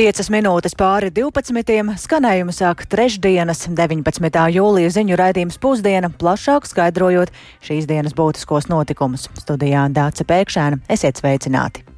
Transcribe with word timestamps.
5 0.00 0.30
minūtes 0.32 0.72
pāri 0.80 1.10
12. 1.12 1.74
skanējumu 2.00 2.54
sāk 2.56 2.86
trešdienas, 2.88 3.66
19. 3.76 4.38
jūlija 4.54 4.94
ziņu 4.96 5.18
raidījums 5.20 5.60
pusdiena, 5.60 6.08
plašāk 6.08 6.64
skaidrojot 6.70 7.34
šīs 7.68 7.90
dienas 7.90 8.16
būtiskos 8.16 8.70
notikumus. 8.72 9.28
Studijā 9.44 9.90
Dāca 9.92 10.24
Pēkšēna, 10.24 10.80
esiet 10.96 11.20
sveicināti! 11.20 11.89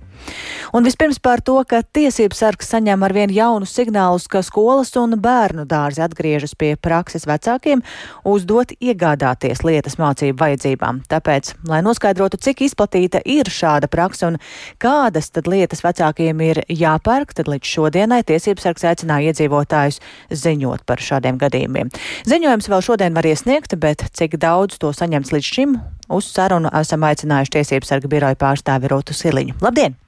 Un 0.72 0.86
vispirms 0.86 1.18
par 1.20 1.42
to, 1.44 1.58
ka 1.68 1.82
tiesības 1.84 2.38
sargs 2.40 2.70
saņem 2.72 3.02
arvien 3.04 3.32
jaunus 3.32 3.74
signālus, 3.76 4.24
ka 4.30 4.40
skolas 4.44 4.94
un 4.96 5.18
bērnu 5.20 5.66
dārzi 5.68 6.00
atgriežas 6.04 6.54
pie 6.56 6.70
prakses 6.80 7.26
vecākiem, 7.28 7.82
uzdot 8.24 8.72
iegādāties 8.80 9.64
lietas 9.66 9.98
mācību 10.00 10.38
vajadzībām. 10.40 11.02
Tāpēc, 11.12 11.52
lai 11.68 11.82
noskaidrotu, 11.84 12.40
cik 12.40 12.64
izplatīta 12.68 13.20
ir 13.28 13.50
šāda 13.52 13.90
praksa 13.92 14.30
un 14.32 14.38
kādas 14.82 15.28
tad 15.34 15.50
lietas 15.50 15.84
vecākiem 15.84 16.40
ir 16.46 16.62
jāpērk, 16.72 17.34
tad 17.36 17.50
līdz 17.52 17.72
šodienai 17.74 18.22
tiesības 18.28 18.68
sargs 18.68 18.86
aicināja 18.88 19.32
iedzīvotājus 19.32 20.00
ziņot 20.32 20.86
par 20.88 21.02
šādiem 21.04 21.40
gadījumiem. 21.42 21.92
Ziņojums 22.28 22.70
vēl 22.72 22.86
šodien 22.86 23.18
var 23.18 23.28
iesniegt, 23.28 23.76
bet 23.76 24.06
cik 24.16 24.38
daudz 24.40 24.80
to 24.80 24.92
saņemts 24.96 25.34
līdz 25.36 25.52
šim, 25.52 25.76
uz 26.12 26.32
sarunu 26.32 26.72
esam 26.80 27.04
aicinājuši 27.08 27.58
tiesības 27.58 27.92
sarga 27.92 28.12
biroja 28.12 28.40
pārstāvi 28.40 28.92
Rotu 28.92 29.16
Siliņu. 29.16 29.60
Labdien! 29.60 30.00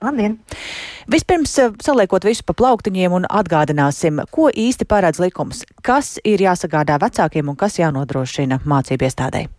Labdien! 0.00 0.38
Vispirms 1.12 1.58
eh, 1.60 1.72
saliekot 1.84 2.24
visu 2.24 2.44
pa 2.48 2.54
plauktiņiem 2.56 3.12
un 3.18 3.26
atgādināsim, 3.28 4.22
ko 4.32 4.48
īsti 4.48 4.86
paredz 4.88 5.20
likums, 5.20 5.60
kas 5.84 6.14
ir 6.24 6.40
jāsagādā 6.40 6.96
vecākiem 7.02 7.50
un 7.52 7.58
kas 7.60 7.76
jānodrošina 7.82 8.62
mācību 8.64 9.08
iestādēji. 9.10 9.50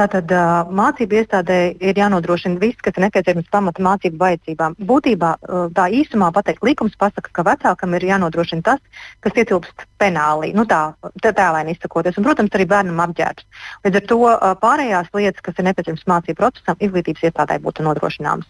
Tātad 0.00 0.32
uh, 0.32 0.70
mācību 0.74 1.18
iestādē 1.20 1.56
ir 1.76 1.98
jānodrošina 2.00 2.58
viss, 2.58 2.80
kas 2.82 2.96
ir 2.96 3.04
nepieciešams 3.04 3.50
pamata 3.52 3.84
mācību 3.84 4.16
vajadzībām. 4.22 4.76
Būtībā 4.90 5.32
uh, 5.36 5.66
tā 5.76 5.86
īsumā 5.92 6.30
pateikt, 6.34 6.64
likums 6.66 6.96
pasaka, 6.98 7.30
ka 7.36 7.44
vecākam 7.46 7.94
ir 7.98 8.06
jānodrošina 8.08 8.64
tas, 8.64 9.02
kas 9.20 9.36
ietilpst 9.42 9.84
penālī, 10.00 10.54
nu 10.56 10.64
tā, 10.70 10.80
tā 11.22 11.34
tēlēni 11.36 11.76
izsakoties, 11.76 12.16
un, 12.16 12.26
protams, 12.26 12.56
arī 12.56 12.66
bērnam 12.72 13.04
apģērbs. 13.04 13.46
Līdz 13.84 14.00
ar 14.00 14.08
to 14.14 14.18
pārējās 14.64 15.12
lietas, 15.14 15.44
kas 15.44 15.60
ir 15.60 15.68
nepieciešamas 15.68 16.08
mācību 16.14 16.40
procesam, 16.40 16.80
izglītības 16.80 17.28
iestādē 17.28 17.60
būtu 17.60 17.84
nodrošināmas. 17.84 18.48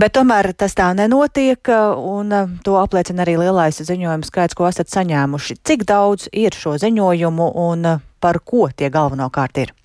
Bet 0.00 0.14
tomēr 0.16 0.52
tas 0.56 0.74
tā 0.78 0.88
nenotiek, 0.96 1.68
un 1.96 2.32
to 2.64 2.78
apliecina 2.80 3.26
arī 3.26 3.36
lielais 3.42 3.82
ziņojuma 3.82 4.28
skaits, 4.28 4.56
ko 4.56 4.70
esat 4.70 4.92
saņēmuši. 4.92 5.60
Cik 5.64 5.84
daudz 5.88 6.30
ir 6.32 6.56
šo 6.56 6.78
ziņojumu 6.80 7.52
un 7.68 7.94
par 8.22 8.40
ko 8.44 8.68
tie 8.76 8.90
galvenokārt 8.92 9.64
ir? 9.66 9.76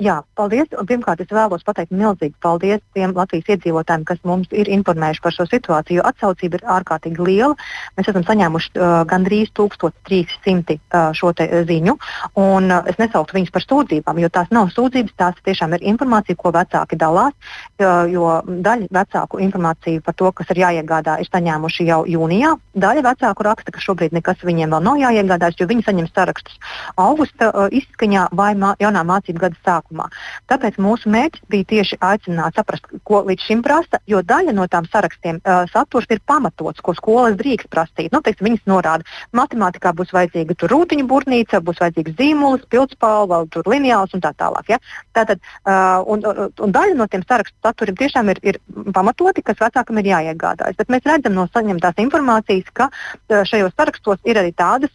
Jā, 0.00 0.22
paldies. 0.32 0.70
Un 0.80 0.86
pirmkārt, 0.88 1.20
es 1.20 1.28
vēlos 1.28 1.60
pateikt 1.66 1.92
milzīgi 1.92 2.32
paldies 2.40 2.80
tiem 2.96 3.12
Latvijas 3.12 3.50
iedzīvotājiem, 3.52 4.06
kas 4.08 4.22
mums 4.24 4.48
ir 4.56 4.70
informējuši 4.72 5.20
par 5.20 5.34
šo 5.36 5.44
situāciju, 5.50 6.04
atsaucība 6.08 6.56
ir 6.56 6.64
ārkārtīgi 6.72 7.20
liela. 7.26 7.52
Mēs 7.98 8.08
esam 8.08 8.24
saņēmuši 8.24 8.70
uh, 8.78 8.94
gandrīz 9.10 9.50
1300 9.58 10.78
uh, 10.78 11.10
šo 11.16 11.34
ziņu, 11.68 11.96
un 12.40 12.72
uh, 12.72 12.88
es 12.88 12.96
nesauktu 12.96 13.36
viņus 13.36 13.52
par 13.52 13.66
sūdzībām, 13.66 14.22
jo 14.24 14.30
tās 14.32 14.48
nav 14.56 14.70
sūdzības, 14.72 15.16
tās 15.20 15.42
tiešām 15.44 15.76
ir 15.76 15.84
informācija, 15.92 16.38
ko 16.40 16.54
vecāki 16.56 16.96
dalās, 16.96 17.36
uh, 17.84 18.08
jo 18.08 18.32
daļa 18.48 18.88
vecāku 18.96 19.42
informāciju 19.44 20.06
par 20.06 20.16
to, 20.16 20.32
kas 20.32 20.54
ir 20.54 20.62
jāiegādā, 20.64 21.18
ir 21.20 21.28
saņēmuši 21.28 21.88
jau 21.90 22.00
jūnijā. 22.08 22.54
Daļa 22.72 23.04
vecāku 23.10 23.48
raksta, 23.50 23.76
ka 23.76 23.84
šobrīd 23.84 24.16
nekas 24.16 24.40
viņiem 24.48 24.72
vēl 24.72 24.88
nav 24.88 25.04
jāiegādājas, 25.04 25.60
jo 25.60 25.68
viņi 25.68 25.84
saņem 25.90 26.08
sarakstus 26.08 26.56
augusta 26.96 27.52
uh, 27.52 27.68
izskaņā 27.68 28.30
vai 28.32 28.54
mā, 28.56 28.72
jaunā 28.80 29.04
mācību 29.04 29.44
gada 29.44 29.60
sākumā 29.60 29.89
sākumā. 29.90 30.08
Tāpēc 30.48 30.78
mūsu 30.78 31.10
mērķis 31.10 31.42
bija 31.50 31.64
tieši 31.64 31.98
aicināt 32.00 32.54
saprast, 32.54 32.86
ko 33.04 33.24
līdz 33.26 33.42
šim 33.42 33.62
prasa, 33.62 34.00
jo 34.06 34.22
daļa 34.22 34.52
no 34.54 34.66
tām 34.68 34.86
sarakstiem 34.90 35.40
uh, 35.42 35.66
saturs 35.70 36.06
ir 36.10 36.20
pamatots, 36.26 36.80
ko 36.80 36.94
skolas 36.94 37.36
drīkst 37.36 37.68
prasīt. 37.70 38.12
Nu, 38.12 38.20
teiksim, 38.22 38.46
viņas 38.46 38.66
norāda, 38.66 39.04
matemātikā 39.32 39.92
būs 39.94 40.12
vajadzīga 40.12 40.54
rūtiņa 40.70 41.06
būrnīca, 41.06 41.60
būs 41.60 41.80
vajadzīgs 41.80 42.16
zīmols, 42.18 42.66
pildspalva, 42.70 43.44
lineāls 43.66 44.14
un 44.14 44.20
tā 44.20 44.32
tālāk. 44.38 44.70
Ja? 44.70 44.78
Tātad, 45.14 45.40
uh, 45.64 46.00
un, 46.06 46.24
un, 46.24 46.50
un 46.50 46.74
daļa 46.74 46.96
no 46.98 47.06
tiem 47.10 47.24
sarakstu 47.26 47.56
saturiem 47.62 47.98
tiešām 47.98 48.30
ir, 48.30 48.40
ir 48.42 48.60
pamatoti, 48.94 49.42
kas 49.42 49.60
vecākam 49.60 50.00
ir 50.00 50.10
jāiegādājas. 50.12 50.78
Bet 50.78 50.90
mēs 50.92 51.06
redzam 51.06 51.36
no 51.36 51.48
saņemtās 51.50 52.00
informācijas, 52.02 52.72
ka 52.74 52.90
uh, 52.90 53.42
šajos 53.48 53.76
sarakstos 53.76 54.20
ir 54.28 54.40
arī 54.40 54.54
tādas 54.56 54.92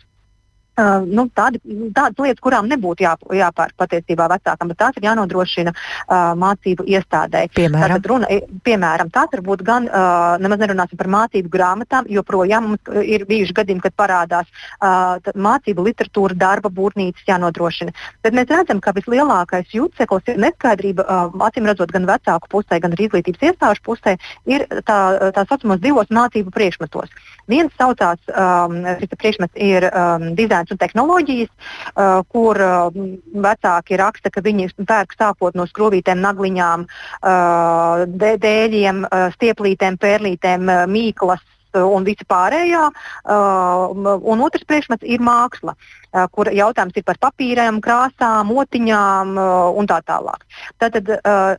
Uh, 0.76 1.06
nu, 1.08 1.28
tādi, 1.32 1.62
tādas 1.96 2.20
lietas, 2.20 2.42
kurām 2.44 2.68
nebūtu 2.68 3.06
jā, 3.06 3.14
jāpērk 3.40 3.78
patiesībā 3.80 4.28
vecākam, 4.28 4.72
bet 4.72 4.80
tās 4.82 4.98
ir 5.00 5.06
jānodrošina 5.08 5.72
uh, 5.72 6.34
mācību 6.36 6.84
iestādē. 6.92 7.46
Piemēram, 7.56 7.96
Tātad 7.96 8.10
runa, 8.12 8.28
piemēram 8.66 9.12
tās 9.14 9.32
var 9.32 9.44
būt 9.46 9.64
gan, 9.64 9.88
uh, 9.88 10.36
nemaz 10.44 10.60
nerunāsim 10.60 11.00
par 11.00 11.08
mācību 11.14 11.52
grāmatām, 11.54 12.10
jo 12.12 12.26
projām 12.28 12.68
mums 12.68 12.92
ir 13.08 13.24
bijuši 13.30 13.56
gadījumi, 13.56 13.84
kad 13.86 13.96
parādās 13.96 14.50
uh, 14.52 15.16
mācību 15.32 15.86
literatūra, 15.88 16.36
darba 16.36 16.68
būrnīcas 16.76 17.24
jānodrošina. 17.30 17.96
Bet 18.26 18.36
mēs 18.36 18.52
redzam, 18.52 18.84
ka 18.84 18.92
vislielākais 18.98 19.72
jūtseklis 19.78 20.34
ir 20.34 20.44
neskaidrība, 20.44 21.08
uh, 21.08 21.48
acīm 21.48 21.72
redzot, 21.72 21.96
gan 21.96 22.10
vecāku 22.10 22.52
pusē, 22.52 22.82
gan 22.84 22.98
arī 22.98 23.08
izglītības 23.08 23.48
iestāžu 23.48 23.86
pusē, 23.88 24.18
ir 24.44 24.68
tā, 24.84 25.00
tā 25.32 25.48
saucamos 25.48 25.80
divos 25.80 26.12
mācību 26.12 26.52
priekšmetos. 26.52 27.16
Viens 27.48 27.72
saucās, 27.80 28.20
um, 28.34 28.82
šis 29.00 29.16
priekšmets 29.16 29.60
ir 29.62 29.88
um, 29.92 30.32
dizains 30.36 30.65
zinātnes 30.66 30.72
un 30.72 30.82
tehnoloģijas, 30.82 31.50
uh, 31.96 32.24
kur 32.28 32.58
uh, 32.58 32.92
vecāki 33.34 33.98
raksta, 33.98 34.32
ka 34.32 34.42
viņi 34.42 34.74
pērk 34.86 35.16
sākot 35.18 35.56
no 35.56 35.66
skrūvītēm, 35.66 36.22
nagliņām, 36.22 36.86
uh, 37.22 38.06
dēļiem, 38.08 39.06
uh, 39.06 39.34
stieplītēm, 39.36 39.98
pērlītēm, 39.98 40.70
uh, 40.70 40.86
mīklas 40.88 41.42
un 41.76 42.06
visi 42.08 42.24
pārējā. 42.24 42.88
Uh, 43.28 43.92
un 44.24 44.42
otrs 44.46 44.64
priekšmets 44.64 45.04
ir 45.04 45.20
māksla, 45.20 45.76
uh, 45.76 46.26
kur 46.32 46.48
jautājums 46.48 46.96
ir 46.96 47.04
par 47.04 47.20
papīriem, 47.20 47.82
krāsām, 47.84 48.48
motiņām 48.48 49.36
uh, 49.36 49.76
un 49.76 49.88
tā 49.88 50.00
tālāk. 50.08 50.46
Tātad 50.80 51.12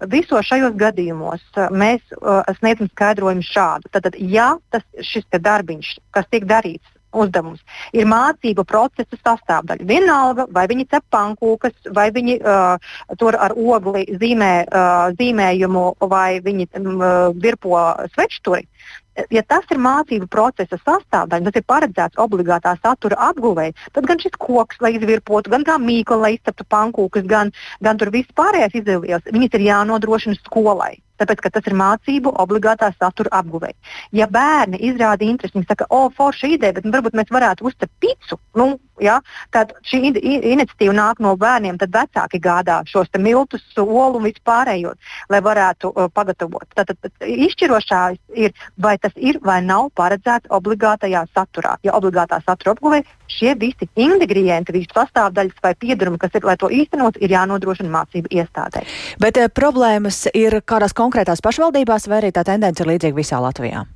visos 0.09 0.47
šajos 0.49 0.73
gadījumos 0.79 1.43
mēs 1.71 2.01
sniedzam 2.59 2.89
skaidrojumu 2.95 3.45
šādu. 3.45 3.93
Tātad, 3.93 4.17
ja 4.17 4.55
tas, 4.73 4.85
šis 5.05 5.27
darbiņš, 5.37 5.97
kas 6.17 6.29
tiek 6.33 6.47
darīts 6.49 6.96
uzdevums. 7.17 7.63
Ir 7.97 8.09
mācību 8.11 8.67
procesa 8.69 9.19
sastāvdaļa. 9.21 9.89
Vienalga, 9.89 10.47
vai 10.53 10.67
viņi 10.71 10.89
cep 10.93 11.07
pankūkas, 11.15 11.75
vai 11.97 12.11
viņi 12.15 12.39
uh, 12.41 12.93
tur 13.21 13.39
ar 13.39 13.57
ogli 13.57 14.07
zīmē 14.21 14.53
uh, 14.67 15.17
zīmējumu, 15.19 15.89
vai 16.11 16.39
viņi 16.45 16.71
um, 16.81 17.03
virpo 17.43 17.81
svečturi. 18.15 18.67
Ja 19.33 19.41
tas 19.49 19.65
ir 19.73 19.81
mācību 19.81 20.29
procesa 20.29 20.77
sastāvdaļa, 20.77 21.49
tas 21.49 21.57
ir 21.57 21.65
paredzēts 21.65 22.21
obligātā 22.21 22.75
satura 22.83 23.17
apguvēji, 23.31 23.73
tad 23.97 24.09
gan 24.11 24.21
šis 24.21 24.37
koks, 24.37 24.77
lai 24.85 24.93
izvirpotu, 24.99 25.55
gan 25.55 25.65
tā 25.65 25.79
mīkla, 25.81 26.21
lai 26.27 26.35
izceptu 26.37 26.69
pankūkas, 26.69 27.25
gan, 27.31 27.55
gan 27.81 27.97
tur 27.97 28.13
viss 28.13 28.37
pārējais 28.37 28.77
izdevības, 28.83 29.33
viņas 29.33 29.57
ir 29.57 29.67
jānodrošina 29.71 30.37
skolai 30.45 30.99
tāpēc, 31.21 31.43
ka 31.45 31.53
tas 31.57 31.69
ir 31.69 31.77
mācību 31.79 32.35
obligātā 32.43 32.93
satura 32.97 33.33
apguvēja. 33.41 33.77
Ja 34.17 34.29
bērni 34.31 34.81
izrāda 34.91 35.27
interesi, 35.27 35.59
viņi 35.59 35.71
saka, 35.71 35.89
o, 35.91 36.07
forša 36.17 36.53
ideja, 36.57 36.77
bet 36.79 36.89
varbūt 36.93 37.17
mēs 37.19 37.33
varētu 37.33 37.67
uztapt 37.69 37.93
picu, 38.03 38.39
nu, 38.59 38.75
ja, 39.03 39.19
tad 39.55 39.75
šī 39.87 40.13
iniciatīva 40.13 40.95
nāk 40.97 41.21
no 41.25 41.35
bērniem, 41.41 41.79
tad 41.81 41.95
vecāki 41.95 42.41
gādā 42.43 42.81
šos 42.89 43.11
miltus, 43.21 43.65
olu 43.81 44.21
un 44.21 44.27
vispārējos, 44.29 44.97
lai 45.33 45.41
varētu 45.45 45.93
uh, 45.93 46.09
pagatavot. 46.13 46.67
Tātad 46.77 47.11
izšķirošais 47.21 48.19
ir, 48.37 48.55
vai 48.77 48.97
tas 48.99 49.15
ir 49.17 49.41
vai 49.45 49.61
nav 49.65 49.91
paredzēts 49.97 50.51
obligātajā 50.53 51.27
saturā. 51.35 51.77
Ja 51.87 51.97
obligātā 51.99 52.41
satura 52.45 52.77
apguvēja, 52.77 53.07
šie 53.31 53.55
visi 53.59 53.89
ingredienti, 54.01 54.75
visi 54.77 54.91
sastāvdaļas 54.95 55.63
vai 55.63 55.75
piedarumi, 55.79 56.21
kas 56.21 56.35
ir, 56.37 56.47
lai 56.47 56.57
to 56.61 56.71
īstenot, 56.73 57.19
ir 57.21 57.35
jānodrošina 57.35 57.91
mācību 57.93 58.33
iestādē. 58.33 58.85
Bet 59.23 59.41
eh, 59.41 59.51
problēmas 59.53 60.27
ir 60.35 60.61
kādās 60.67 60.95
konkrētās 61.07 61.45
pašvaldībās, 61.45 62.11
vai 62.11 62.25
arī 62.25 62.35
tā 62.35 62.47
tendence 62.47 62.83
ir 62.83 62.91
līdzīga 62.95 63.23
visā 63.23 63.43
Latvijā? 63.43 63.87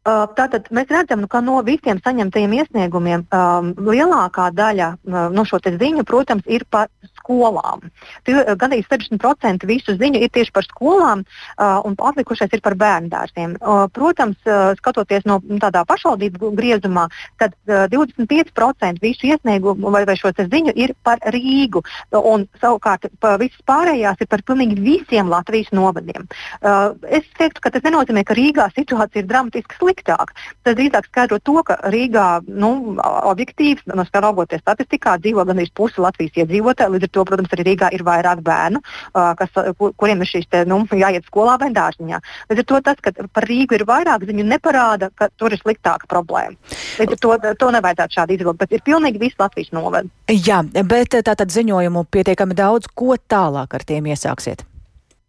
Uh, 0.00 0.22
tātad 0.32 0.64
mēs 0.72 0.88
redzam, 0.88 1.20
nu, 1.20 1.28
ka 1.28 1.42
no 1.44 1.58
visiem 1.60 1.98
saņemtajiem 2.00 2.54
iesniegumiem 2.56 3.26
um, 3.36 3.66
lielākā 3.84 4.46
daļa 4.56 4.86
uh, 4.96 5.26
no 5.28 5.42
šo 5.44 5.58
ziņu, 5.60 6.06
protams, 6.08 6.46
ir 6.48 6.64
par 6.72 6.88
skolām. 7.18 7.82
Gan 8.24 8.72
arī 8.72 8.80
60% 8.86 9.66
visu 9.68 9.92
ziņu 10.00 10.22
ir 10.24 10.32
tieši 10.32 10.54
par 10.56 10.64
skolām, 10.64 11.26
uh, 11.26 11.82
un 11.84 11.98
atlikušais 12.00 12.56
ir 12.56 12.62
par 12.64 12.78
bērnu 12.80 13.12
dārziem. 13.12 13.58
Uh, 13.60 13.90
protams, 13.92 14.40
uh, 14.48 14.72
skatoties 14.80 15.28
no 15.28 15.36
tādā 15.60 15.84
pašvaldību 15.84 16.54
griezumā, 16.56 17.04
tad 17.36 17.52
uh, 17.68 17.84
25% 17.92 19.04
visu 19.04 19.28
iesniegumu 19.28 19.92
vai, 19.92 20.06
vai 20.08 20.16
šo 20.16 20.32
ziņu 20.32 20.78
ir 20.80 20.96
par 21.04 21.20
Rīgu, 21.28 21.84
un 22.16 22.48
savukārt 22.56 23.04
visas 23.36 23.60
pārējās 23.68 24.24
ir 24.24 24.32
par 24.32 24.40
pilnīgi 24.48 24.80
visiem 24.80 25.28
Latvijas 25.28 25.68
novadiem. 25.76 26.24
Uh, 26.64 26.96
es 27.04 27.28
teiktu, 27.36 27.60
ka 27.60 27.76
tas 27.76 27.84
nenozīmē, 27.84 28.24
ka 28.24 28.38
Rīgā 28.38 28.70
situācija 28.72 29.20
ir 29.20 29.28
dramatiski 29.28 29.76
slikta 29.76 29.89
sliktāk. 29.90 30.34
Tas 30.64 30.76
drīzāk 30.78 31.08
skaidro 31.10 31.38
to, 31.42 31.62
ka 31.66 31.76
Rīgā 31.90 32.42
nu, 32.46 32.96
objektīvi, 33.00 33.90
no 33.94 34.04
skatoties 34.06 34.62
statistikā, 34.62 35.18
dzīvo 35.18 35.44
gandrīz 35.44 35.72
puse 35.74 36.00
Latvijas 36.00 36.36
iedzīvotāji. 36.44 36.94
Līdz 36.94 37.08
ar 37.08 37.12
to, 37.12 37.24
protams, 37.24 37.52
arī 37.54 37.66
Rīgā 37.70 37.90
ir 37.92 38.04
vairāk 38.06 38.42
bērnu, 38.46 38.80
kas, 39.12 39.50
kuriem 39.96 40.22
ir 40.22 40.30
šīs 40.30 40.48
te, 40.50 40.64
nu, 40.68 40.82
jāiet 40.90 41.26
skolā 41.26 41.58
vai 41.60 41.70
dārziņā. 41.74 42.20
Līdz 42.50 42.64
ar 42.64 42.68
to 42.70 42.80
tas, 42.86 43.02
ka 43.02 43.12
par 43.32 43.48
Rīgu 43.48 43.78
ir 43.78 43.86
vairāk 43.88 44.26
ziņu, 44.28 44.46
neparāda, 44.46 45.10
ka 45.14 45.30
tur 45.36 45.52
ir 45.52 45.60
sliktāka 45.62 46.08
problēma. 46.10 46.56
Līdz 47.00 47.16
ar 47.16 47.22
to, 47.24 47.36
to 47.58 47.70
nevajadzētu 47.76 48.18
šādi 48.18 48.38
izvilkt, 48.38 48.60
bet 48.62 48.74
ir 48.76 48.84
pilnīgi 48.86 49.22
viss 49.22 49.40
Latvijas 49.40 49.72
novada. 49.76 50.08
Jā, 50.30 50.62
bet 50.64 51.18
tātad 51.18 51.50
ziņojumu 51.50 52.06
pietiekami 52.10 52.56
daudz, 52.58 52.90
ko 52.94 53.16
tālāk 53.18 53.74
ar 53.74 53.86
tiem 53.86 54.10
iesāksiet? 54.12 54.69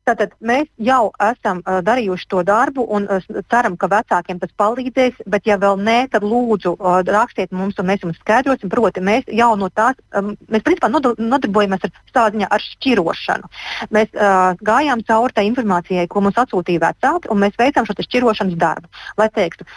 Tātad 0.02 0.32
mēs 0.42 0.66
jau 0.82 1.12
esam 1.22 1.60
uh, 1.62 1.78
darījuši 1.86 2.28
to 2.32 2.42
darbu 2.46 2.88
un 2.96 3.06
uh, 3.06 3.22
ceram, 3.54 3.76
ka 3.78 3.90
vecākiem 3.92 4.40
tas 4.42 4.50
palīdzēs. 4.58 5.20
Bet, 5.30 5.46
ja 5.46 5.60
vēl 5.62 5.78
nē, 5.78 5.98
tad 6.14 6.26
lūdzu 6.26 6.74
uh, 6.74 7.02
rakstiet 7.06 7.54
mums, 7.54 7.78
un 7.78 7.90
mēs 7.90 8.02
jums 8.02 8.18
skaidrosim. 8.24 8.72
Proti, 8.72 9.04
mēs 9.06 9.30
jau 9.30 9.52
no 9.60 9.70
tās, 9.70 10.00
um, 10.18 10.34
mēs 10.50 10.66
principā 10.66 10.90
nodarbojamies 10.90 11.86
ar 11.86 11.94
tādā 12.16 12.34
ziņā 12.34 12.50
ar 12.50 12.66
šķirošanu. 12.66 13.52
Mēs 13.94 14.10
uh, 14.16 14.56
gājām 14.66 15.04
cauri 15.06 15.38
tai 15.38 15.46
informācijai, 15.52 16.08
ko 16.10 16.26
mums 16.26 16.40
atsūtīja 16.42 16.82
vecāki, 16.88 17.30
un 17.30 17.44
mēs 17.46 17.60
veicām 17.62 17.86
šo 17.86 17.98
šķirošanas 18.02 18.58
darbu. 18.58 18.90
Lai 19.22 19.30
teiktu, 19.36 19.68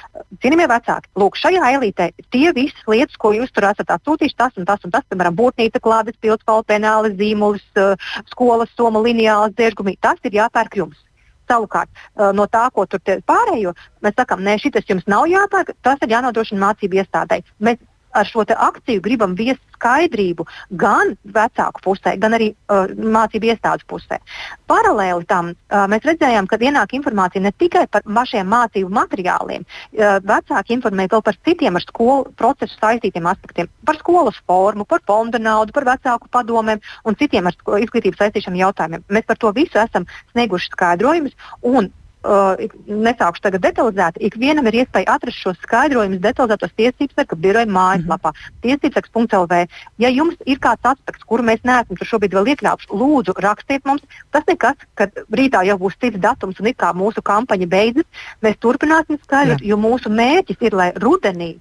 cienījamie 0.40 0.70
vecāki, 0.72 1.12
lūk, 1.20 1.36
šajā 1.40 1.68
eilītē 1.74 2.08
tie 2.32 2.54
visas 2.56 2.88
lietas, 2.88 3.20
ko 3.20 3.34
jūs 3.36 3.52
tur 3.52 3.68
esat 3.68 3.92
atsūtījuši, 3.98 4.38
tas 4.40 4.56
un 4.56 4.68
tas 4.68 4.88
un 4.88 4.94
tas, 4.94 5.04
piemēram, 5.10 5.36
būtnīca, 5.36 5.84
klādes, 5.84 6.16
pildspalva, 6.24 6.64
penāli, 6.72 7.12
zīmulis, 7.18 7.66
uh, 7.76 7.92
skolas 8.32 8.72
soma, 8.78 9.02
lineāls, 9.04 9.52
diežgumi 9.58 9.98
tas 10.14 10.30
ir 10.30 10.38
jāpērk 10.40 10.78
jums. 10.82 11.00
Savukārt, 11.50 11.90
no 12.32 12.46
tā, 12.48 12.62
ko 12.72 12.86
tur 12.88 13.02
pārējo, 13.04 13.74
mēs 14.00 14.14
sakām, 14.16 14.40
nē, 14.46 14.54
šis 14.62 14.86
jums 14.88 15.04
nav 15.10 15.26
jāpērk, 15.28 15.74
tas 15.84 16.00
ir 16.00 16.14
jānodrošina 16.14 16.62
mācību 16.62 17.02
iestādē. 17.02 17.42
Mēs 17.60 17.82
ar 18.14 18.28
šo 18.28 18.44
akciju 18.46 19.02
gribam 19.04 19.34
viest 19.38 19.62
skaidrību 19.74 20.46
gan 20.80 21.14
vecāku 21.24 21.82
pusē, 21.84 22.14
gan 22.20 22.36
arī 22.36 22.52
uh, 22.52 22.90
mācību 22.94 23.50
iestādes 23.50 23.86
pusē. 23.90 24.20
Paralēli 24.70 25.26
tam 25.28 25.52
uh, 25.52 25.84
mēs 25.90 26.06
redzējām, 26.06 26.48
ka 26.48 26.58
ienāk 26.60 26.94
informācija 26.96 27.42
ne 27.44 27.52
tikai 27.52 27.86
par 27.90 28.06
mašiem 28.06 28.48
mācību 28.48 28.92
materiāliem, 28.94 29.64
uh, 29.66 30.18
vecāki 30.24 30.76
informē 30.78 31.08
vēl 31.12 31.24
par 31.26 31.38
citiem 31.46 31.76
ar 31.76 31.84
skolu 31.84 32.32
procesu 32.38 32.78
saistītiem 32.78 33.26
aspektiem, 33.30 33.70
par 33.84 33.98
skolas 34.00 34.38
formu, 34.46 34.86
par 34.88 35.02
fonda 35.06 35.40
naudu, 35.42 35.74
par 35.74 35.88
vecāku 35.90 36.30
padomēm 36.32 36.80
un 37.04 37.18
citiem 37.20 37.50
ar 37.50 37.58
izglītības 37.82 38.24
saistīšanu 38.24 38.62
jautājumiem. 38.62 39.04
Mēs 39.10 39.28
par 39.28 39.40
to 39.40 39.52
visu 39.56 39.80
esam 39.82 40.08
snieguši 40.32 40.72
skaidrojumus 40.72 41.36
uh, 42.24 42.58
nesākšu 42.88 43.44
tagad 43.44 43.62
detalizēt, 43.64 44.18
ikvienam 44.28 44.66
ir 44.70 44.80
iespēja 44.82 45.14
atrast 45.16 45.40
šos 45.42 45.60
skaidrojumus 45.62 46.22
detalizētos 46.24 46.74
tiesības 46.78 47.14
sarga 47.18 47.38
biroja 47.46 47.70
mājaslapā, 47.70 48.32
mm 48.32 48.40
-hmm. 48.40 48.58
tiesībsargs.lv. 48.66 49.60
Ja 49.98 50.10
jums 50.10 50.36
ir 50.46 50.58
kāds 50.58 50.90
aspekts, 50.92 51.24
kuru 51.28 51.46
mēs 51.46 51.62
neesam 51.64 51.96
šobrīd 52.00 52.34
vēl 52.34 52.52
iekļāvuši, 52.54 52.90
lūdzu, 52.90 53.36
rakstiet 53.46 53.84
mums. 53.84 54.02
Tas 54.30 54.44
nekas, 54.48 54.76
ka 54.94 55.08
rītā 55.30 55.64
jau 55.68 55.78
būs 55.78 55.98
cits 56.00 56.18
datums 56.18 56.60
un 56.60 56.66
it 56.66 56.76
kā 56.76 56.92
mūsu 56.92 57.22
kampaņa 57.22 57.66
beidzas, 57.66 58.06
mēs 58.42 58.60
turpināsim 58.60 59.18
skaidrot, 59.22 59.62
jo 59.62 59.76
mūsu 59.76 60.10
mērķis 60.10 60.60
ir, 60.60 60.74
lai 60.74 60.92
rudenī 60.96 61.56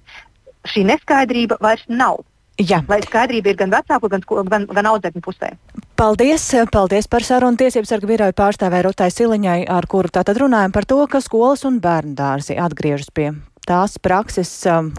šī 0.64 0.84
neskaidrība 0.88 1.60
vairs 1.60 1.84
nav. 1.88 2.24
Jā. 2.58 2.84
Lai 2.88 3.00
skaidrība 3.02 3.50
ir 3.50 3.56
gan 3.58 3.70
vecāku, 3.70 4.08
gan, 4.08 4.22
gan, 4.46 4.66
gan 4.70 4.86
audzēkņu 4.86 5.22
pusē. 5.24 5.50
Paldies, 5.94 6.48
paldies 6.74 7.06
par 7.06 7.22
sarunu. 7.22 7.54
Tiesības 7.54 7.92
sarga 7.92 8.08
biroju 8.10 8.34
pārstāvē 8.34 8.80
Rotai 8.82 9.12
Siliņai, 9.14 9.60
ar 9.70 9.86
kuru 9.86 10.10
tātad 10.10 10.40
runājam 10.42 10.72
par 10.74 10.88
to, 10.90 10.96
ka 11.06 11.20
skolas 11.22 11.62
un 11.68 11.76
bērnu 11.84 12.16
dārzi 12.18 12.56
atgriežas 12.58 13.12
pie 13.14 13.28
tās 13.62 13.94
prakses, 14.02 14.50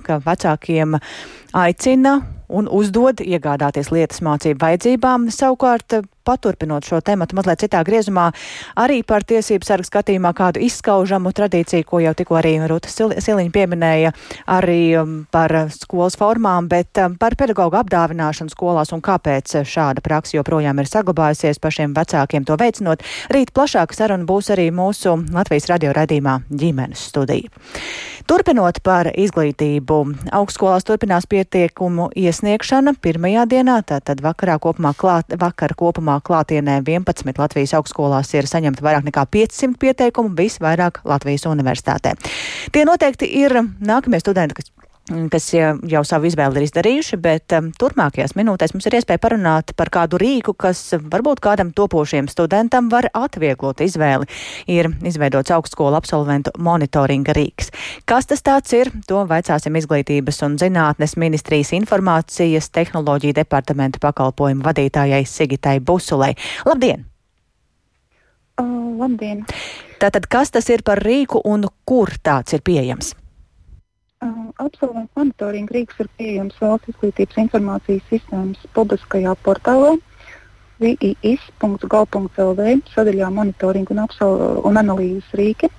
ka 0.06 0.22
vecākiem 0.24 0.96
aicina 1.56 2.20
un 2.52 2.68
uzdod 2.70 3.24
iegādāties 3.24 3.90
lietas 3.94 4.22
mācību 4.26 4.62
vajadzībām. 4.62 5.30
Savukārt, 5.34 5.98
paturpinot 6.26 6.86
šo 6.86 7.00
tematu 7.06 7.38
mazliet 7.38 7.62
citā 7.62 7.84
griezumā, 7.86 8.32
arī 8.82 9.02
par 9.06 9.26
tiesību 9.28 9.68
sargu 9.68 9.86
skatījumā 9.86 10.32
kādu 10.38 10.64
izskaužamu 10.66 11.32
tradīciju, 11.36 11.86
ko 11.86 12.02
jau 12.02 12.14
tikko 12.18 12.40
arī 12.40 12.56
Rūta 12.66 12.90
Siliņa 12.90 13.54
pieminēja, 13.54 14.14
arī 14.50 14.80
um, 14.98 15.16
par 15.32 15.54
skolas 15.74 16.18
formām, 16.18 16.70
bet 16.72 16.98
um, 17.02 17.18
par 17.22 17.38
pedagoģu 17.38 17.80
apdāvināšanu 17.82 18.54
skolās 18.54 18.94
un 18.96 19.04
kāpēc 19.06 19.60
šāda 19.70 20.02
praksa 20.06 20.40
joprojām 20.40 20.82
ir 20.82 20.90
saglabājusies 20.90 21.62
pašiem 21.62 21.94
vecākiem 21.98 22.48
to 22.48 22.58
veicinot. 22.58 23.06
Rīt 23.34 23.54
plašāka 23.54 23.98
saruna 23.98 24.26
būs 24.26 24.50
arī 24.56 24.72
mūsu 24.74 25.14
Latvijas 25.36 25.70
radio 25.70 25.94
radījumā 25.94 26.40
ģimenes 26.50 27.06
studija. 27.12 27.54
Turpinot 28.26 28.80
par 28.82 29.12
izglītību, 29.14 30.00
augstskolās 30.34 30.88
turpinās 30.88 31.28
pietiekumu 31.46 32.10
iesniegšana 32.18 32.96
pirmajā 33.02 33.46
dienā, 33.50 33.78
tātad 33.86 34.22
vakarā 34.24 34.58
kopumā 34.62 34.94
klāt, 34.98 35.36
vakar 35.40 35.76
kopumā 35.78 36.18
klātienē 36.26 36.80
11 36.82 37.40
Latvijas 37.40 37.76
augstskolās 37.78 38.34
ir 38.34 38.50
saņemta 38.50 38.84
vairāk 38.86 39.06
nekā 39.08 39.26
500 39.38 39.78
pieteikumu, 39.82 40.34
visvairāk 40.38 41.02
Latvijas 41.06 41.46
universitātē. 41.50 42.16
Tie 42.74 42.86
noteikti 42.88 43.30
ir 43.44 43.54
nākamie 43.80 44.20
studenti, 44.24 44.58
kas 44.58 44.72
kas 45.06 45.52
jau 45.54 46.02
savu 46.08 46.26
izvēli 46.26 46.58
ir 46.58 46.66
izdarījuši, 46.66 47.18
bet 47.22 47.54
um, 47.54 47.68
turpmākajās 47.78 48.34
minūtēs 48.38 48.74
mums 48.74 48.88
ir 48.90 48.98
iespēja 48.98 49.22
parunāt 49.22 49.76
par 49.78 49.92
kādu 49.94 50.18
rīku, 50.22 50.56
kas 50.58 50.82
varbūt 50.98 51.44
kādam 51.46 51.70
topošiem 51.78 52.26
studentam 52.32 52.90
var 52.90 53.12
atvieglot 53.14 53.84
izvēli. 53.86 54.26
Ir 54.72 54.90
izveidots 55.06 55.54
augstskolu 55.54 56.00
absolventu 56.00 56.56
monitoringa 56.58 57.36
rīks. 57.38 57.70
Kas 58.10 58.26
tas 58.32 58.42
tāds 58.46 58.74
ir? 58.74 58.90
To 59.06 59.22
vaicāsim 59.30 59.78
izglītības 59.78 60.42
un 60.48 60.58
zinātnes 60.62 61.14
ministrijas 61.22 61.76
informācijas 61.78 62.72
tehnoloģija 62.74 63.38
departamenta 63.44 64.02
pakalpojumu 64.02 64.66
vadītājai 64.66 65.22
Sigitai 65.30 65.78
Busulei. 65.86 66.34
Labdien! 66.66 67.06
Uh, 68.58 68.96
labdien! 68.98 69.46
Tātad, 70.02 70.26
kas 70.32 70.50
tas 70.56 70.66
ir 70.74 70.82
par 70.88 71.04
rīku 71.06 71.44
un 71.46 71.68
kur 71.86 72.16
tāds 72.24 72.58
ir 72.58 72.66
pieejams? 72.66 73.14
Absolventu 74.24 75.20
monitoringa 75.20 75.76
rīks 75.76 75.98
ir 76.00 76.08
pieejams 76.18 76.60
valsts 76.62 76.94
izglītības 76.94 77.40
informācijas 77.44 78.06
sistēmas 78.10 78.62
publiskajā 78.78 79.34
portālā 79.44 79.96
viis.gov.lv 80.80 82.70
sadaļā 82.94 83.30
monitoringa 83.36 83.96
un, 83.96 84.02
un 84.70 84.80
analīzes 84.82 85.36
rīki, 85.40 85.70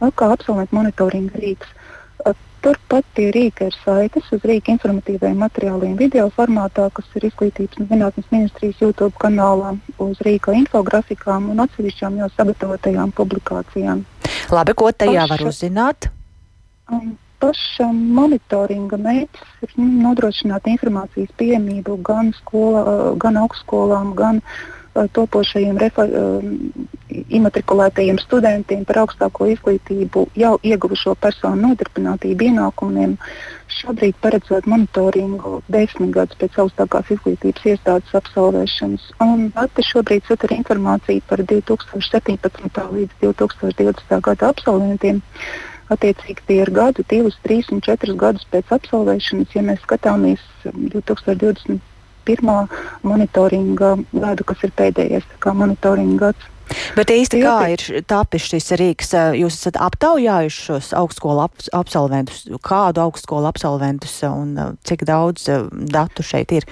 kā 0.00 0.30
absolventu 0.34 0.76
monitoringa 0.76 1.40
rīks. 1.40 1.74
Turpat 2.58 3.06
pie 3.14 3.28
rīka 3.30 3.68
ir 3.68 3.74
saites 3.84 4.26
uz 4.34 4.42
rīka 4.42 4.72
informatīviem 4.74 5.36
materiāliem 5.38 5.94
video 5.96 6.24
formātā, 6.34 6.88
kas 6.90 7.06
ir 7.14 7.28
izglītības 7.28 7.78
un 7.78 7.86
zinātnes 7.92 8.26
ministrijas 8.32 8.80
YouTube 8.82 9.14
kanālā, 9.22 9.76
uz 10.02 10.18
rīka 10.26 10.56
infografikām 10.58 11.52
un 11.52 11.62
atsevišķām 11.62 12.18
jau 12.18 12.28
sagatavotajām 12.34 13.14
publikācijām. 13.14 14.02
Labi, 14.50 14.74
ko 14.74 14.90
tajā 14.90 15.22
Paša, 15.22 15.30
var 15.36 15.46
uzzināt? 15.52 16.10
Um, 16.90 17.14
paša 17.42 17.90
monitoringa 17.92 18.98
mērķis 19.02 19.62
ir 19.66 19.76
nu, 19.78 19.88
nodrošināt 20.08 20.66
informācijas 20.72 21.30
pieejamību 21.40 22.00
gan, 22.06 22.32
skola, 22.40 23.14
gan 23.22 23.38
augstskolām, 23.42 24.14
gan 24.18 24.42
uh, 24.42 25.06
topošajiem 25.06 25.78
uh, 25.78 26.42
imatrikulētajiem 27.38 28.18
studentiem 28.22 28.84
par 28.88 29.02
augstāko 29.04 29.46
izglītību 29.52 30.24
jau 30.38 30.56
ieguvušo 30.62 31.14
personu 31.20 31.68
nodarbinātību 31.68 32.50
ienākumiem. 32.50 33.16
Šobrīd 33.78 34.16
paredzot 34.22 34.66
monitoringu 34.66 35.60
desmit 35.68 36.12
gadus 36.16 36.38
pēc 36.40 36.58
augstākās 36.64 37.12
izglītības 37.14 37.66
iestādes 37.72 38.14
absolvēšanas. 38.20 39.10
Dati 39.54 39.84
šobrīd 39.84 40.28
satur 40.28 40.56
informāciju 40.56 41.24
par 41.28 41.44
2017. 41.44 42.86
līdz 42.98 43.18
2020. 43.22 44.20
gada 44.30 44.54
absolventiem. 44.54 45.22
Attiecīgi 45.92 46.44
tie 46.48 46.58
ir 46.64 46.70
gadi, 46.74 47.04
2, 47.08 47.32
3 47.46 47.72
un 47.72 47.80
4 47.84 48.16
gadus 48.20 48.44
pēc 48.52 48.74
absolvēšanas, 48.76 49.54
ja 49.56 49.64
mēs 49.64 49.80
skatāmies 49.86 50.42
2021. 50.64 51.80
Um, 52.28 52.66
monitoringa 53.08 53.94
gadu, 54.12 54.44
kas 54.44 54.60
ir 54.66 54.72
pēdējais 54.76 55.24
monitoringa 55.56 56.26
gads. 56.26 56.50
Bet 56.92 57.08
īsti 57.08 57.40
kā 57.40 57.54
ir 57.72 58.04
tapis 58.04 58.50
šis 58.50 58.68
rīks? 58.76 59.14
Jūs 59.40 59.56
esat 59.56 59.78
aptaujājuši 59.80 60.66
šos 60.66 60.90
augstskolu 60.98 61.46
ap 61.46 61.64
absolventus, 61.72 62.44
kādu 62.60 63.00
augstskolu 63.06 63.48
absolventus 63.48 64.18
un 64.28 64.76
cik 64.84 65.06
daudz 65.08 65.48
datu 65.72 66.26
šeit 66.26 66.52
ir? 66.52 66.68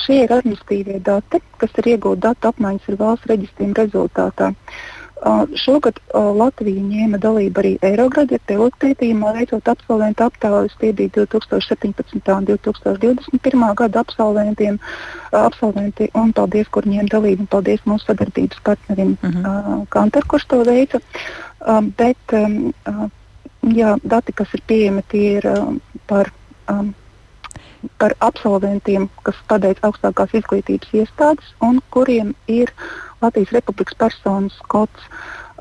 Šie 0.00 0.22
ir 0.24 0.32
administratīvie 0.32 1.02
dati, 1.04 1.42
kas 1.60 1.76
ir 1.82 1.92
iegūti 1.92 2.24
datu 2.24 2.54
apmaiņas 2.54 2.92
ar 2.94 3.00
valsts 3.02 3.28
reģistriem 3.28 3.76
rezultātā. 3.76 4.54
Uh, 4.54 5.03
Šogad 5.56 5.98
Latvija 6.12 6.82
ņēma 6.84 7.18
dalību 7.22 7.60
arī 7.62 7.70
Eirograda 7.86 8.36
pilotu 8.44 8.76
pētījumā, 8.82 9.32
veicot 9.38 9.68
absolventu 9.72 10.26
aptaujas. 10.26 10.74
Tie 10.80 10.92
bija 10.92 11.14
2017. 11.16 12.34
un 12.34 12.48
2021. 12.50 13.64
gada 13.80 14.02
absolventiem. 14.04 14.78
absolventi, 15.34 16.10
un 16.14 16.32
paldies, 16.32 16.68
kur 16.68 16.84
ņēma 16.86 17.08
dalību, 17.10 17.46
un 17.46 17.50
paldies 17.50 17.80
mūsu 17.88 18.06
sadarbības 18.10 18.60
partnerim 18.62 19.16
uh 19.22 19.30
-huh. 19.30 19.86
Kantar, 19.88 20.24
kurš 20.28 20.44
to 20.46 20.62
veica. 20.64 21.00
Bet 21.96 22.36
jā, 23.62 23.96
dati, 24.04 24.32
kas 24.32 24.54
ir 24.54 24.62
pieejami, 24.66 25.02
tie 25.08 25.36
ir 25.38 25.48
par, 26.06 26.30
par 27.98 28.14
absolventiem, 28.24 29.08
kas 29.26 29.38
pabeidz 29.50 29.82
augstākās 29.86 30.34
izglītības 30.40 30.92
iestādes 31.00 31.54
un 31.64 31.80
kuriem 31.94 32.34
ir 32.50 32.72
Latvijas 33.22 33.54
Republikas 33.56 33.96
personas 33.98 34.56
kods. 34.68 35.08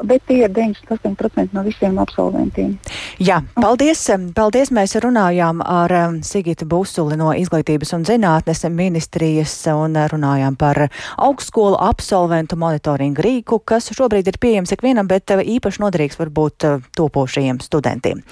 Bet 0.01 0.23
tie 0.27 0.47
ir 0.47 0.49
98% 0.49 1.53
no 1.53 1.61
visiem 1.63 1.99
absolventiem. 2.01 2.77
Jā, 3.21 3.43
paldies. 3.53 4.01
paldies. 4.33 4.71
Mēs 4.73 4.95
runājām 4.97 5.61
ar 5.61 5.91
Sigitu 6.25 6.65
Busuli 6.65 7.17
no 7.19 7.29
Izglītības 7.37 7.93
un 7.93 8.05
zinātnes 8.07 8.63
ministrijas 8.73 9.53
un 9.69 9.93
runājām 10.09 10.57
par 10.57 10.87
augstskolu 11.17 11.77
absolventu 11.77 12.57
monitoringu 12.57 13.21
rīku, 13.21 13.59
kas 13.65 13.91
šobrīd 13.93 14.31
ir 14.31 14.39
pieejams 14.41 14.73
ikvienam, 14.73 15.07
bet 15.07 15.29
īpaši 15.29 15.83
noderīgs 15.83 16.17
varbūt 16.17 16.67
topošajiem 16.97 17.61
studentiem. 17.61 18.23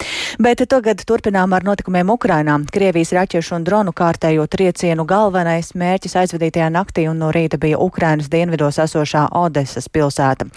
Bet 0.41 0.65
tagad 0.65 1.05
turpinām 1.05 1.53
ar 1.53 1.67
notikumiem 1.67 2.09
Ukrainā. 2.09 2.57
Krievijas 2.73 3.13
raķešu 3.13 3.59
un 3.59 3.67
dronu 3.67 3.93
kārtējo 3.93 4.47
triecienu 4.49 5.05
galvenais 5.05 5.73
mērķis 5.77 6.17
aizvadītajā 6.23 6.71
naktī 6.73 7.05
un 7.11 7.21
no 7.21 7.29
rīta 7.29 7.61
bija 7.61 7.77
Ukrainas 7.77 8.31
dienvidos 8.33 8.81
esošā 8.81 9.27
Odesas 9.37 9.89
pilsēta. 9.93 10.49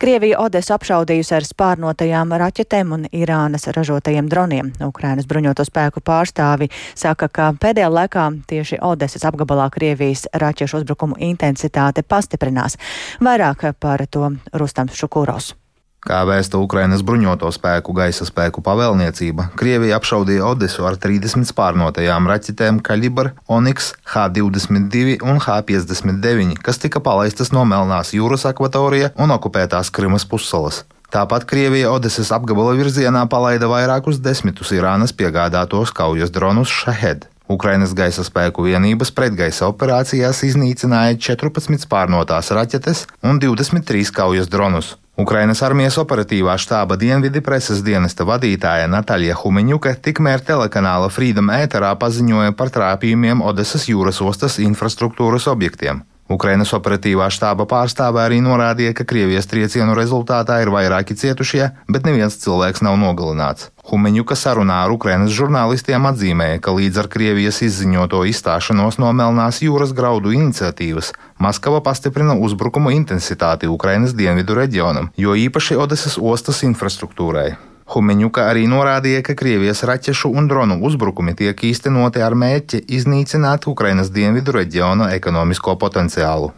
Krievija 0.00 0.40
Odesu 0.50 0.72
apšaudījusi 0.74 1.34
ar 1.36 1.44
spārnotajām 1.46 2.32
raķetēm 2.42 2.94
un 2.96 3.04
Irānas 3.14 3.68
ražotajiem 3.70 4.26
droniem. 4.32 4.72
Ukrainas 4.82 5.28
bruņoto 5.30 5.62
spēku 5.68 6.02
pārstāvi 6.02 6.66
saka, 6.98 7.28
ka 7.30 7.52
pēdējā 7.54 7.92
laikā 7.94 8.26
tieši 8.50 8.80
Odesas 8.82 9.28
apgabalā 9.30 9.68
Krievijas 9.70 10.26
raķešu 10.34 10.82
uzbrukumu 10.82 11.22
intensitāte 11.30 12.02
pastiprinās. 12.02 12.80
Vairāk 13.22 13.68
par 13.78 14.08
to 14.10 14.34
Rustams 14.50 14.98
Šukuros. 14.98 15.54
Kā 16.00 16.22
vēsta 16.24 16.56
Ukrainas 16.56 17.02
bruņoto 17.04 17.50
spēku 17.52 17.92
gaisa 17.92 18.24
spēku 18.24 18.62
pavēlniecība, 18.64 19.50
Krievija 19.60 19.98
apšaudīja 20.00 20.46
Odesu 20.48 20.86
ar 20.88 20.94
30 20.96 21.44
spārnotajām 21.50 22.28
raķetēm 22.30 22.78
Kalibr, 22.80 23.34
Onyx, 23.52 23.90
H-22 24.08 25.18
un 25.20 25.42
H-59, 25.44 26.56
kas 26.64 26.80
tika 26.80 27.02
palaistas 27.04 27.52
no 27.52 27.66
Melnās 27.68 28.14
jūras 28.16 28.46
akvatorija 28.48 29.12
un 29.20 29.34
okupētās 29.36 29.92
Krimas 29.92 30.24
pussalas. 30.24 30.86
Tāpat 31.12 31.44
Krievija 31.50 31.90
Odesas 31.92 32.30
apgabala 32.32 32.72
virzienā 32.78 33.26
palaida 33.28 33.68
vairākus 33.68 34.22
desmitus 34.24 34.72
Irānas 34.72 35.12
piegādātos 35.12 35.92
kaujas 35.92 36.32
dronus 36.32 36.72
Shahed. 36.72 37.28
Ukrainas 37.50 37.92
gaisa 37.98 38.22
spēku 38.24 38.64
vienības 38.68 39.10
pretgaisa 39.12 39.66
operācijās 39.68 40.44
iznīcināja 40.46 41.18
14 41.28 41.82
spārnotās 41.84 42.52
raķetes 42.54 43.04
un 43.26 43.42
23 43.42 44.14
kaujas 44.14 44.48
dronus. 44.48 44.94
Ukrainas 45.18 45.60
armijas 45.66 45.98
operatīvā 45.98 46.54
štāba 46.60 46.96
dienvidi 47.00 47.42
preses 47.42 47.82
dienesta 47.82 48.24
vadītāja 48.28 48.86
Natālija 48.86 49.34
Humeņuka 49.40 49.96
tikmēr 50.06 50.44
telekanāla 50.46 51.10
Freedom 51.10 51.50
ēterā 51.50 51.90
paziņoja 51.98 52.54
par 52.54 52.70
trāpījumiem 52.70 53.42
Odesas 53.42 53.88
jūras 53.90 54.22
ostas 54.22 54.60
infrastruktūras 54.62 55.50
objektiem. 55.50 56.04
Ukrainas 56.30 56.70
operatīvā 56.76 57.26
štāba 57.34 57.66
pārstāvē 57.70 58.22
arī 58.28 58.38
norādīja, 58.44 58.94
ka 58.94 59.06
Krievijas 59.12 59.50
triecienu 59.50 59.96
rezultātā 59.98 60.60
ir 60.62 60.70
vairāki 60.70 61.16
cietušie, 61.18 61.64
bet 61.90 62.06
neviens 62.06 62.38
cilvēks 62.38 62.84
nav 62.86 62.98
nogalināts. 63.02 63.72
Humeņuka 63.90 64.36
sarunā 64.38 64.84
ar 64.84 64.94
Ukrainas 64.94 65.34
žurnālistiem 65.34 66.06
atzīmēja, 66.12 66.60
ka 66.62 66.74
līdz 66.76 67.00
ar 67.02 67.08
Krievijas 67.10 67.58
izziņoto 67.66 68.22
izstāšanos 68.30 69.00
no 69.02 69.10
Melnās 69.10 69.58
jūras 69.64 69.94
graudu 69.96 70.30
iniciatīvas 70.36 71.10
Maskava 71.40 71.80
pastiprina 71.80 72.36
uzbrukumu 72.36 72.92
intensitāti 72.92 73.66
Ukrainas 73.66 74.14
dienvidu 74.14 74.54
reģionam, 74.58 75.10
jo 75.16 75.34
īpaši 75.34 75.80
Odesas 75.80 76.20
ostas 76.20 76.62
infrastruktūrai. 76.68 77.69
Humeņuka 77.90 78.44
arī 78.46 78.68
norādīja, 78.70 79.22
ka 79.26 79.34
Krievijas 79.34 79.82
raķešu 79.88 80.30
un 80.30 80.46
dronu 80.50 80.76
uzbrukumi 80.86 81.34
tiek 81.34 81.58
īstenoti 81.66 82.22
ar 82.22 82.36
mērķi 82.38 82.84
iznīcināt 82.96 83.66
Ukrainas 83.66 84.12
dienvidu 84.14 84.54
reģiona 84.54 85.08
ekonomisko 85.16 85.74
potenciālu. 85.80 86.52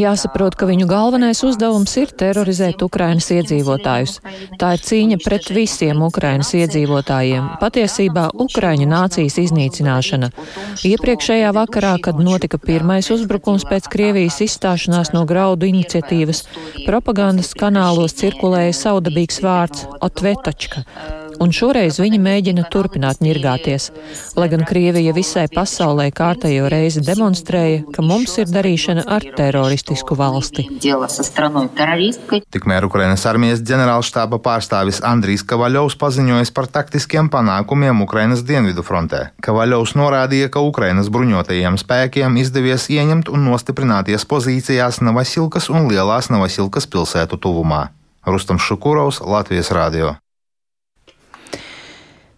Jāsaprot, 0.00 0.56
ka 0.56 0.68
viņu 0.70 0.88
galvenais 0.88 1.42
uzdevums 1.44 1.96
ir 2.00 2.14
terorizēt 2.22 2.80
Ukrainas 2.86 3.28
iedzīvotājus. 3.36 4.16
Tā 4.60 4.72
ir 4.78 4.84
cīņa 4.88 5.20
pret 5.24 5.50
visiem 5.52 6.00
Ukrainas 6.06 6.54
iedzīvotājiem, 6.56 7.52
patiesībā 7.60 8.30
Ukraiņu 8.46 8.88
nācijas 8.88 9.36
iznīcināšana. 9.44 10.32
Iepriekšējā 10.88 11.52
vakarā, 11.60 11.92
kad 12.00 12.24
notika 12.24 12.56
pirmais 12.56 13.12
uzbrukums 13.12 13.68
pēc 13.68 13.92
Krievijas 13.92 14.40
izstāšanās 14.48 15.12
no 15.12 15.26
graudu 15.28 15.68
iniciatīvas, 15.90 16.44
propagandas 16.86 17.52
kanālos 17.58 18.14
cirkulēja 18.20 18.76
saudabīgs 18.76 19.40
vārds 19.42 19.86
Otvetačka 20.00 20.84
un 21.40 21.52
šoreiz 21.54 21.98
viņi 22.00 22.20
mēģina 22.22 22.66
turpināt 22.72 23.22
ņirgāties. 23.24 23.88
Lai 24.38 24.48
gan 24.52 24.64
Krievija 24.68 25.14
visai 25.16 25.46
pasaulē 25.52 26.10
kārtējo 26.14 26.68
reizi 26.72 27.02
demonstrēja, 27.04 27.82
ka 27.94 28.04
mums 28.04 28.36
ir 28.42 28.50
darīšana 28.52 29.06
ar 29.08 29.24
teroristisku 29.36 30.16
valsti. 30.18 30.66
Tikmēr 32.54 32.88
Ukrainas 32.88 33.26
armijas 33.30 33.64
ģenerālštāba 33.66 34.40
pārstāvis 34.44 35.02
Andrijs 35.06 35.44
Kavaļovs 35.48 35.98
paziņoja 36.00 36.50
par 36.54 36.70
taktiskiem 36.78 37.30
panākumiem 37.32 38.04
Ukrainas 38.04 38.44
dienvidu 38.46 38.84
frontē. 38.86 39.26
Kavaļovs 39.44 39.96
norādīja, 39.98 40.50
ka 40.52 40.62
Ukrainas 40.64 41.10
bruņotajiem 41.12 41.78
spēkiem 41.80 42.40
izdevies 42.40 42.88
ieņemt 42.92 43.30
un 43.32 43.46
nostiprināties 43.50 44.26
pozīcijās 44.28 45.00
Navasilkas 45.04 45.70
un 45.72 45.88
Lielās 45.90 46.30
Navasilkas 46.32 46.88
pilsētu 46.90 47.40
tuvumā. 47.40 47.88
Rustam 48.26 48.58
Šukurovs, 48.60 49.22
Latvijas 49.24 49.72
Rādio. 49.72 50.18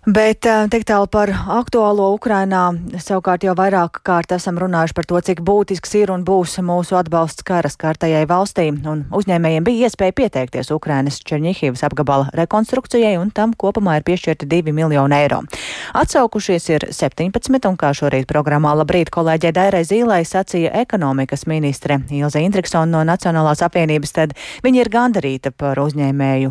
Bet 0.03 0.43
tik 0.43 0.83
tālu 0.83 1.07
par 1.07 1.31
aktuālo 1.31 2.09
Ukrainā. 2.17 2.73
Savukārt 2.99 3.45
jau 3.47 3.53
vairāk 3.55 4.01
kārt 4.03 4.33
esam 4.35 4.57
runājuši 4.59 4.95
par 4.99 5.07
to, 5.07 5.21
cik 5.23 5.43
būtisks 5.47 5.93
ir 5.95 6.11
un 6.11 6.25
būs 6.27 6.57
mūsu 6.59 6.97
atbalsts 6.99 7.45
karas 7.47 7.79
kārtajai 7.79 8.25
valstī. 8.27 8.65
Un 8.75 9.05
uzņēmējiem 9.15 9.63
bija 9.63 9.87
iespēja 9.87 10.17
pieteikties 10.19 10.73
Ukrainas 10.75 11.21
Černihivas 11.23 11.85
apgabala 11.87 12.33
rekonstrukcijai, 12.35 13.13
un 13.21 13.31
tam 13.31 13.53
kopumā 13.55 14.01
ir 14.01 14.07
piešķirti 14.09 14.49
2 14.51 14.75
miljoni 14.75 15.17
eiro. 15.21 15.39
Atsaukušies 15.95 16.67
ir 16.75 16.89
17, 16.91 17.71
un 17.71 17.79
kā 17.79 17.93
šorīt 17.95 18.27
programmā 18.27 18.75
Labrīt 18.81 19.15
kolēģē 19.15 19.55
Dairai 19.55 19.85
Zīlai 19.87 20.25
sacīja 20.27 20.75
ekonomikas 20.83 21.47
ministre 21.47 22.01
Ilze 22.11 22.43
Indriksona 22.43 22.91
no 22.91 23.05
Nacionālās 23.07 23.63
apvienības, 23.63 24.17
tad 24.19 24.35
viņa 24.67 24.83
ir 24.83 24.91
gandarīta 24.99 25.55
par 25.55 25.79
uzņēmēju 25.87 26.51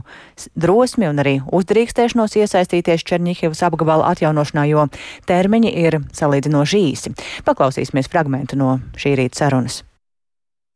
drosmi 0.56 1.12
un 1.12 1.20
arī 1.20 1.38
uzdrīkstēšanos 1.52 2.40
iesaistīties 2.46 3.04
Černihivas 3.04 3.41
Černiņhivas 3.42 3.64
apgabala 3.66 4.12
atjaunošanā, 4.14 4.68
jo 4.70 4.86
termiņi 5.26 5.74
ir 5.82 6.02
salīdzinoši 6.14 6.84
īsi. 6.92 7.16
Paklausīsimies 7.48 8.12
fragmentu 8.12 8.60
no 8.60 8.80
šī 8.96 9.18
rīta 9.18 9.46
sarunas. 9.46 9.82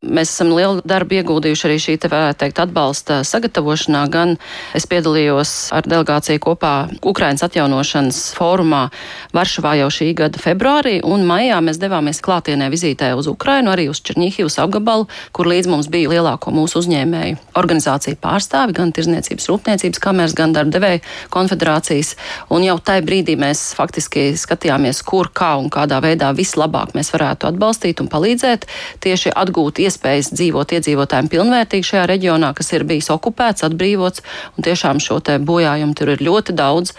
Mēs 0.06 0.30
esam 0.30 0.52
lielu 0.54 0.84
darbu 0.86 1.18
ieguldījuši 1.18 1.66
arī 1.68 1.76
šī, 1.82 1.96
te 2.02 2.10
varētu 2.12 2.44
teikt, 2.44 2.60
atbalsta 2.62 3.20
sagatavošanā. 3.26 4.04
Gan 4.14 4.36
es 4.78 4.86
piedalījos 4.90 5.54
ar 5.74 5.88
delegāciju 5.90 6.42
kopā 6.44 6.74
Ukrainas 7.02 7.42
atjaunošanas 7.48 8.20
fórumā 8.38 8.84
Varšavā 9.36 9.74
jau 9.80 9.90
šī 9.92 10.12
gada 10.18 10.42
februārī, 10.42 11.00
un 11.04 11.26
maijā 11.28 11.58
mēs 11.66 11.80
devāmies 11.82 12.22
klātienē 12.26 12.70
vizītē 12.74 13.12
uz 13.18 13.30
Ukrainu, 13.32 13.74
arī 13.74 13.88
uz 13.90 14.04
Černīhivas 14.06 14.60
apgabalu, 14.62 15.10
kur 15.36 15.50
līdz 15.50 15.72
mums 15.74 15.90
bija 15.92 16.12
lielāko 16.14 16.54
mūsu 16.54 16.84
uzņēmēju 16.84 17.42
organizāciju 17.58 18.22
pārstāvi, 18.22 18.78
gan 18.78 18.94
Tirzniecības 18.96 19.50
rūpniecības 19.50 20.04
kameras, 20.04 20.38
gan 20.38 20.54
darbdevēju 20.56 21.02
konfederācijas. 21.34 22.14
Un 22.54 22.68
jau 22.68 22.78
tajā 22.78 23.04
brīdī 23.08 23.38
mēs 23.42 23.72
faktiski 23.78 24.30
skatījāmies, 24.38 25.02
kur, 25.08 25.32
kā 25.34 25.56
un 25.60 25.72
kādā 25.74 26.00
veidā 26.06 26.32
vislabāk 26.38 26.94
mēs 26.96 27.12
varētu 27.16 27.50
atbalstīt 27.50 28.04
un 28.04 28.12
palīdzēt 28.12 28.70
tieši 29.04 29.34
atgūt 29.36 29.82
iespēju 29.82 29.95
iespējas 29.96 30.32
dzīvot 30.36 30.76
iedzīvotājiem 30.76 31.30
pilnvērtīgi 31.32 31.88
šajā 31.90 32.06
reģionā, 32.12 32.52
kas 32.58 32.74
ir 32.76 32.86
bijis 32.88 33.10
okupēts, 33.14 33.66
atbrīvots, 33.68 34.24
un 34.58 34.68
tiešām 34.68 35.00
šo 35.04 35.22
te 35.24 35.40
bojājumu 35.40 35.96
tur 35.96 36.14
ir 36.14 36.24
ļoti 36.26 36.56
daudz. 36.56 36.94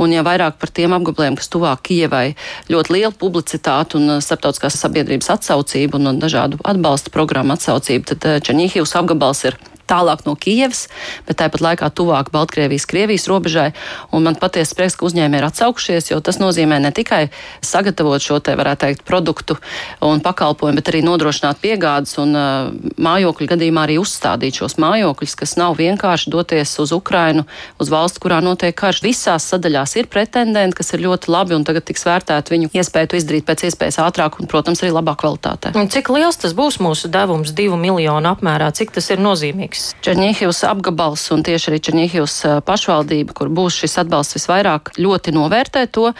Un 0.00 0.16
ja 0.16 0.24
vairāk 0.26 0.58
par 0.58 0.72
tiem 0.72 0.96
apgabaliem, 0.96 1.36
kas 1.38 1.52
tuvāk 1.52 1.84
Kievai, 1.88 2.34
ļoti 2.72 2.96
liela 2.96 3.14
publicitāte 3.14 4.00
un 4.00 4.16
uh, 4.16 4.22
starptautiskās 4.24 4.80
sabiedrības 4.80 5.30
atsaucība 5.36 6.00
un 6.00 6.20
dažādu 6.20 6.60
atbalsta 6.64 7.12
programmu 7.14 7.56
atsaucība, 7.56 8.14
tad 8.14 8.28
uh, 8.28 8.38
Černīhivas 8.44 8.96
apgabals 8.98 9.44
ir 9.48 9.58
tālāk 9.88 10.24
no 10.26 10.36
Kijevas, 10.38 10.86
bet 11.28 11.40
tāpat 11.40 11.64
laikā 11.64 11.90
tuvāk 11.94 12.32
Baltkrievijas, 12.34 12.86
Krievijas 12.88 13.28
robežai. 13.30 13.70
Un 14.12 14.26
man 14.26 14.38
patiesi 14.38 14.76
prieks, 14.78 14.96
ka 14.98 15.08
uzņēmēji 15.08 15.40
ir 15.42 15.48
atsaukušies, 15.48 16.10
jo 16.12 16.20
tas 16.24 16.40
nozīmē 16.42 16.80
ne 16.82 16.92
tikai 16.94 17.28
sagatavot 17.64 18.22
šo 18.22 18.40
te, 18.44 18.54
varētu 18.58 18.84
teikt, 18.86 19.04
produktu 19.08 19.58
un 20.04 20.22
pakalpojumu, 20.24 20.78
bet 20.80 20.92
arī 20.92 21.02
nodrošināt 21.06 21.60
piegādes 21.62 22.16
un 22.20 22.36
uh, 22.36 22.70
mājokļu 23.00 23.48
gadījumā 23.52 23.86
arī 23.88 23.98
uzstādīt 24.02 24.60
šos 24.60 24.78
mājokļus, 24.82 25.36
kas 25.38 25.56
nav 25.60 25.78
vienkārši 25.80 26.32
doties 26.32 26.74
uz 26.82 26.92
Ukrainu, 26.94 27.46
uz 27.80 27.92
valsts, 27.92 28.20
kurā 28.22 28.40
notiek 28.44 28.76
karš. 28.78 29.02
Visās 29.04 29.46
sadaļās 29.50 29.96
ir 30.00 30.10
pretendenti, 30.10 30.78
kas 30.80 30.92
ir 30.94 31.04
ļoti 31.06 31.32
labi 31.32 31.56
un 31.56 31.66
tagad 31.66 31.86
tiks 31.88 32.06
vērtēt 32.06 32.52
viņu 32.52 32.72
iespēju 32.74 33.12
to 33.12 33.20
izdarīt 33.20 33.46
pēc 33.48 33.66
iespējas 33.68 34.00
ātrāk 34.04 34.40
un, 34.40 34.50
protams, 34.50 34.82
arī 34.84 34.92
labā 34.94 35.14
kvalitātē. 35.18 35.74
Un 35.78 35.90
cik 35.92 36.10
liels 36.14 36.40
tas 36.40 36.54
būs 36.56 36.80
mūsu 36.82 37.10
devums 37.12 37.54
divu 37.56 37.78
miljonu 37.80 38.32
apmērā? 38.32 38.70
Cik 38.74 38.94
tas 38.96 39.10
ir 39.14 39.22
nozīmīgs? 39.22 39.77
Notiks. 39.78 39.94
Černīhivas 40.02 40.62
apgabals 40.64 41.30
un 41.32 41.42
tieši 41.42 41.70
arī 41.70 41.78
Černīhivas 41.80 42.64
pašvaldība, 42.64 43.34
kur 43.34 43.48
būs 43.48 43.78
šis 43.82 43.98
atbalsts 44.02 44.36
visvairāk, 44.36 44.92
ļoti 44.98 45.32
novērtē 45.34 45.86
to, 45.90 46.12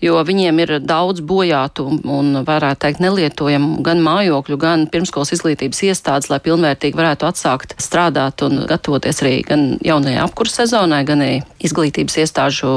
jo 0.00 0.22
viņiem 0.24 0.58
ir 0.60 0.72
daudz 0.80 1.20
bojātu 1.20 1.86
un, 2.04 2.44
varētu 2.46 2.80
teikt, 2.80 3.00
nelietojamu 3.00 3.82
gan 3.82 4.02
mājokļu, 4.02 4.56
gan 4.58 4.86
pirmskolas 4.88 5.32
izglītības 5.36 5.82
iestādes, 5.86 6.30
lai 6.30 6.40
pilnvērtīgi 6.40 6.96
varētu 6.96 7.28
atsākt 7.28 7.76
strādāt 7.78 8.42
un 8.42 8.66
gatavoties 8.66 9.22
arī 9.22 9.42
gan 9.46 9.66
jaunajai 9.84 10.22
apkursu 10.24 10.62
sezonai, 10.62 11.04
gan 11.06 11.22
arī 11.22 11.42
izglītības 11.62 12.18
iestāžu 12.22 12.72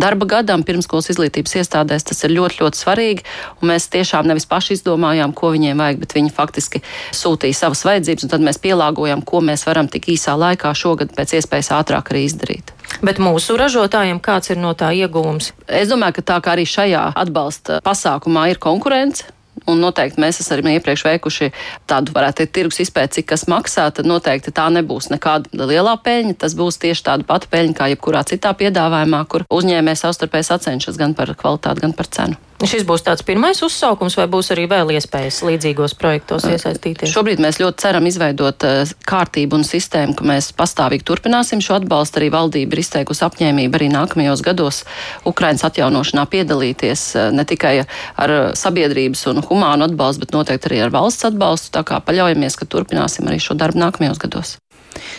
darba 0.00 0.28
gadam, 0.28 0.62
pirmskolas 0.66 1.10
izglītības 1.12 1.56
iestādēs. 1.60 2.06
Tas 2.08 2.24
ir 2.26 2.34
ļoti, 2.36 2.60
ļoti 2.62 2.78
svarīgi. 2.78 3.26
Un 3.60 3.72
mēs 3.72 3.88
tiešām 3.92 4.28
nevis 4.28 4.48
paši 4.48 4.76
izdomājām, 4.78 5.34
ko 5.36 5.52
viņiem 5.54 5.82
vajag, 5.82 6.00
bet 6.02 6.16
viņi 6.16 6.34
faktiski 6.34 6.82
sūtīja 7.16 7.58
savas 7.58 7.84
vajadzības, 7.86 8.26
un 8.26 8.32
tad 8.32 8.44
mēs 8.44 8.60
pielāgojam, 8.62 9.24
ko 9.26 9.42
mēs 9.44 9.66
varam 9.68 9.81
tik 9.90 10.10
īsā 10.14 10.36
laikā 10.38 10.72
šogad 10.76 11.14
pēc 11.16 11.38
iespējas 11.40 11.72
ātrāk 11.78 12.12
arī 12.12 12.26
izdarīt. 12.28 12.72
Bet 13.02 13.18
mūsu 13.22 13.56
ražotājiem 13.58 14.20
kāds 14.22 14.52
ir 14.52 14.60
no 14.62 14.74
tā 14.78 14.92
ieguvums? 14.94 15.52
Es 15.66 15.90
domāju, 15.90 16.20
ka 16.20 16.28
tā 16.34 16.40
kā 16.44 16.56
arī 16.56 16.66
šajā 16.68 17.12
atbalsta 17.18 17.80
pasākumā 17.86 18.50
ir 18.52 18.60
konkurence, 18.62 19.30
Un 19.68 19.82
noteikti 19.82 20.20
mēs 20.22 20.40
esam 20.42 20.66
iepriekš 20.66 21.04
veikuši 21.06 21.50
tādu, 21.90 22.14
varētu 22.16 22.40
teikt, 22.40 22.52
tirgus 22.56 22.80
izpēti, 22.82 23.20
cik 23.20 23.28
kas 23.32 23.44
maksā. 23.50 23.88
Tad 23.94 24.08
noteikti 24.08 24.54
tā 24.54 24.66
nebūs 24.74 25.10
nekāda 25.12 25.68
lielā 25.68 25.94
peļņa. 26.02 26.38
Tas 26.42 26.56
būs 26.58 26.80
tieši 26.82 27.06
tāda 27.06 27.28
pati 27.28 27.50
peļņa 27.52 27.76
kā 27.78 27.90
jebkurā 27.92 28.24
citā 28.26 28.54
piedāvājumā, 28.58 29.22
kur 29.30 29.46
uzņēmējs 29.52 30.06
savstarpēji 30.06 30.48
sacenšas 30.50 30.98
gan 30.98 31.14
par 31.18 31.34
kvalitāti, 31.36 31.84
gan 31.84 31.94
par 31.94 32.10
cenu. 32.10 32.40
Šis 32.62 32.84
būs 32.86 33.02
tāds 33.02 33.24
pirmais 33.26 33.58
uzsaukums, 33.66 34.14
vai 34.14 34.28
būs 34.30 34.52
arī 34.54 34.68
vēl 34.70 34.92
iespējas 34.94 35.40
līdzīgos 35.42 35.96
projektos 35.98 36.44
iesaistīties? 36.46 37.10
Šobrīd 37.10 37.42
mēs 37.42 37.58
ļoti 37.58 37.82
ceram 37.82 38.06
izveidot 38.06 38.66
kārtību 39.08 39.58
un 39.58 39.66
sistēmu, 39.66 40.14
ka 40.18 40.26
mēs 40.30 40.52
pastāvīgi 40.54 41.02
turpināsim 41.08 41.62
šo 41.64 41.80
atbalstu. 41.80 42.20
Arī 42.20 42.30
valdība 42.30 42.78
ir 42.78 42.84
izteikusi 42.84 43.26
apņēmību 43.26 43.80
arī 43.80 43.90
nākamajos 43.90 44.44
gados 44.46 44.82
Ukrainas 45.26 45.66
atjaunošanā 45.66 46.28
piedalīties 46.30 47.06
ne 47.34 47.46
tikai 47.50 47.76
ar 47.82 48.36
sabiedrības 48.58 49.26
un 49.32 49.42
humānu 49.48 49.90
atbalstu, 49.90 50.22
bet 50.22 50.36
noteikti 50.36 50.70
arī 50.70 50.84
ar 50.86 50.94
valsts 50.94 51.32
atbalstu. 51.32 51.74
Tā 51.74 51.82
kā 51.88 51.98
paļaujamies, 51.98 52.60
ka 52.60 52.70
turpināsim 52.70 53.26
arī 53.26 53.42
šo 53.42 53.58
darbu 53.58 53.82
nākamajos 53.82 54.22
gados. 54.22 54.60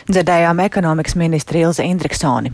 Dzirdējām 0.09 0.59
ekonomikas 0.63 1.15
ministri 1.19 1.63
Ilze 1.63 1.85
Indriksoni. 1.87 2.51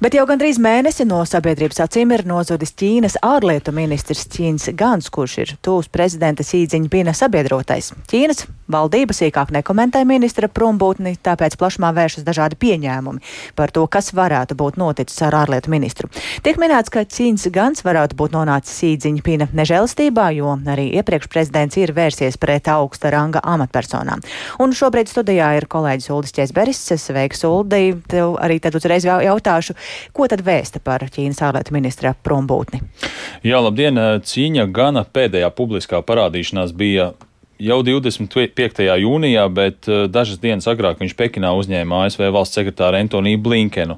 Bet 0.00 0.14
jau 0.16 0.26
gandrīz 0.28 0.60
mēnesi 0.62 1.06
no 1.08 1.20
sabiedrības 1.28 1.82
acīm 1.84 2.14
ir 2.14 2.26
nozudis 2.28 2.74
Ķīnas 2.78 3.18
ārlietu 3.24 3.74
ministrs 3.76 4.26
Ķīns 4.30 4.70
Gans, 4.78 5.10
kurš 5.12 5.36
ir 5.42 5.54
tūs 5.64 5.90
prezidenta 5.92 6.46
Sīdziņa 6.46 6.90
Pina 6.92 7.14
sabiedrotais. 7.16 7.92
Ķīnas 8.10 8.46
valdība 8.70 9.14
sīkāk 9.16 9.52
nekomentē 9.54 10.02
ministra 10.08 10.48
prombūtni, 10.48 11.16
tāpēc 11.24 11.56
plašumā 11.60 11.90
vēršas 11.96 12.26
dažādi 12.26 12.58
pieņēmumi 12.60 13.24
par 13.58 13.72
to, 13.74 13.86
kas 13.90 14.12
varētu 14.16 14.56
būt 14.58 14.78
noticis 14.80 15.20
ar 15.26 15.36
ārlietu 15.42 15.72
ministru. 15.72 16.10
Tiek 16.44 16.60
minēts, 16.60 16.92
ka 16.92 17.04
Ķīns 17.04 17.48
Gans 17.54 17.84
varētu 17.86 18.18
būt 18.18 18.36
nonācis 18.36 18.78
Sīdziņa 18.82 19.24
Pina 19.26 19.48
nežēlistībā, 19.56 20.30
jo 20.38 20.54
arī 20.70 20.90
iepriekš 21.00 21.30
prezidents 21.32 21.78
ir 21.80 21.94
vērsies 21.96 22.38
pret 22.40 22.70
augsta 22.70 23.10
ranga 23.14 23.42
amatpersonām. 23.44 24.22
Un 24.62 24.74
šobrīd 24.76 25.10
studijā 25.10 25.52
ir 25.58 25.68
kolēģis 25.70 26.10
Uldis 26.14 26.36
Ķēs 26.36 26.54
Beris. 26.60 26.82
Sveiks, 27.00 27.40
Uldi. 27.48 27.94
Tev 28.10 28.34
arī 28.42 28.58
tad 28.60 28.76
uzreiz 28.76 29.06
jautāšu, 29.08 29.76
ko 30.12 30.28
tad 30.28 30.42
vēsta 30.44 30.82
par 30.84 31.06
Ķīnas 31.08 31.40
ārlietu 31.46 31.72
ministra 31.72 32.12
prombūtni? 32.12 32.82
Jā, 33.46 33.62
labdien! 33.64 33.96
Cīņa 34.20 34.66
gana 34.74 35.06
pēdējā 35.08 35.48
publiskā 35.56 36.02
parādīšanās 36.04 36.74
bija 36.76 37.12
jau 37.60 37.78
25. 37.86 38.84
jūnijā, 39.04 39.46
bet 39.52 39.88
dažas 40.12 40.40
dienas 40.42 40.68
agrāk 40.68 41.00
viņš 41.00 41.16
Pekinā 41.16 41.54
uzņēma 41.56 42.04
ASV 42.04 42.28
valsts 42.32 42.60
sekretāru 42.60 43.00
Antoniju 43.00 43.40
Blinkenu. 43.40 43.96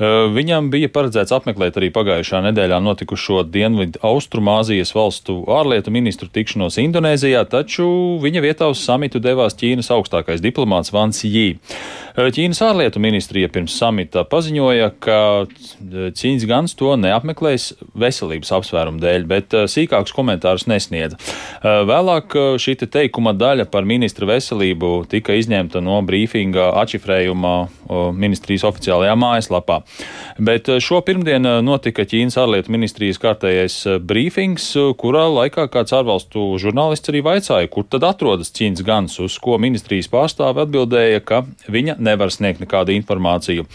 Viņam 0.00 0.70
bija 0.72 0.88
paredzēts 0.88 1.34
apmeklēt 1.36 1.76
arī 1.76 1.90
pagājušā 1.92 2.38
nedēļā 2.46 2.78
notikušo 2.80 3.42
Dienvidu 3.52 4.00
Austrumāzijas 4.08 4.94
valstu 4.96 5.42
ārlietu 5.52 5.92
ministru 5.92 6.30
tikšanos 6.32 6.78
Indonēzijā, 6.80 7.42
taču 7.52 7.84
viņa 8.22 8.40
vietā 8.40 8.70
uz 8.72 8.80
samitu 8.80 9.20
devās 9.20 9.58
Ķīnas 9.60 9.92
augstākais 9.92 10.40
diplomāts 10.40 10.94
Vans 10.94 11.20
Jī. 11.28 11.58
Ķīnas 12.16 12.62
ārlietu 12.64 13.00
ministrija 13.00 13.50
pirms 13.52 13.76
samita 13.76 14.24
paziņoja, 14.28 14.88
ka 15.04 15.18
Cīņas 16.16 16.48
Gans 16.48 16.74
to 16.80 16.96
neapmeklēs 16.96 17.74
veselības 17.92 18.54
apsvērumu 18.56 19.04
dēļ, 19.04 19.28
bet 19.28 19.58
sīkākus 19.68 20.16
komentārus 20.16 20.64
nesniedza. 20.70 21.20
Vēlāk 21.60 22.34
šī 22.60 22.78
te 22.80 22.88
teikuma 22.88 23.36
daļa 23.36 23.68
par 23.68 23.84
ministra 23.84 24.32
veselību 24.32 25.04
tika 25.12 25.36
izņemta 25.36 25.84
no 25.84 26.00
brīfinga 26.08 26.72
atšifrējuma 26.86 27.54
ministrijas 28.16 28.64
oficiālajā 28.72 29.14
mājaslapā. 29.20 29.82
Bet 30.40 30.68
eh, 30.68 30.80
šo 30.80 31.00
pirmdienu 31.04 31.48
eh, 31.48 31.62
notika 31.64 32.06
Ķīnas 32.08 32.38
ārlietu 32.40 32.72
ministrijas 32.72 33.18
kārtējais 33.20 33.76
eh, 33.86 33.98
brīfings, 34.00 34.70
kurā 35.00 35.26
laikā 35.28 35.66
kāds 35.72 35.92
ārvalstu 35.96 36.44
žurnālists 36.62 37.12
arī 37.12 37.20
vaicāja, 37.26 37.68
kur 37.72 37.84
tad 37.84 38.06
atrodas 38.08 38.52
Ķīnas 38.56 38.84
gans, 38.86 39.18
uz 39.20 39.36
ko 39.42 39.58
ministrijas 39.60 40.08
pārstāve 40.12 40.64
atbildēja, 40.64 41.20
ka 41.20 41.42
viņa 41.68 41.98
nevar 42.00 42.32
sniegt 42.32 42.62
nekādu 42.64 42.94
informāciju. 42.96 43.66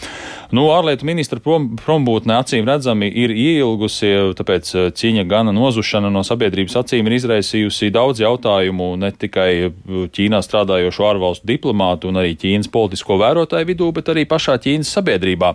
Nu, 0.54 0.68
ārlietu 0.74 1.06
ministra 1.06 1.38
prom, 1.42 1.72
prombūtne 1.78 2.34
acīm 2.40 2.66
redzami 2.66 3.08
ir 3.10 3.34
ielgusi, 3.34 4.10
tāpēc 4.38 4.72
cīņa 4.96 5.26
gana 5.30 5.54
nozušana 5.54 6.10
no 6.10 6.22
sabiedrības 6.26 6.78
acīm 6.82 7.06
ir 7.06 7.16
izraisījusi 7.18 7.92
daudz 7.94 8.22
jautājumu 8.22 8.92
ne 9.00 9.12
tikai 9.14 9.50
Ķīnā 9.86 10.42
strādājošo 10.42 11.08
ārvalstu 11.12 11.50
diplomātu 11.50 12.10
un 12.10 12.22
arī 12.22 12.34
Ķīnas 12.38 12.70
politisko 12.74 13.18
vērotāju 13.22 13.70
vidū, 13.70 13.90
bet 13.94 14.10
arī 14.14 14.26
pašā 14.28 14.58
Ķīnas 14.62 14.94
sabiedrībā. 14.98 15.54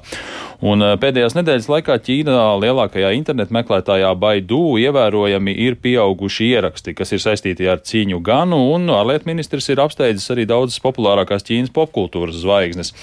Un 0.61 0.83
eh, 0.85 0.93
pēdējās 1.01 1.33
nedēļas 1.33 1.67
laikā 1.71 1.95
Ķīnā 2.05 2.37
lielākajā 2.61 3.09
internetu 3.17 3.55
meklētājā 3.55 4.11
Baidu 4.21 4.77
ievērojami 4.81 5.55
ir 5.65 5.77
pieauguši 5.81 6.51
ieraksti, 6.53 6.93
kas 6.97 7.15
ir 7.15 7.23
saistīti 7.23 7.69
ar 7.69 7.81
cīņu 7.81 8.21
ganu, 8.25 8.59
un 8.75 8.85
ārlietu 8.93 9.29
ministrs 9.29 9.71
ir 9.73 9.81
apsteidzis 9.81 10.29
arī 10.33 10.45
daudzas 10.49 10.77
populārākās 10.83 11.47
Ķīnas 11.47 11.73
popkultūras 11.73 12.37
zvaigznes. 12.43 12.93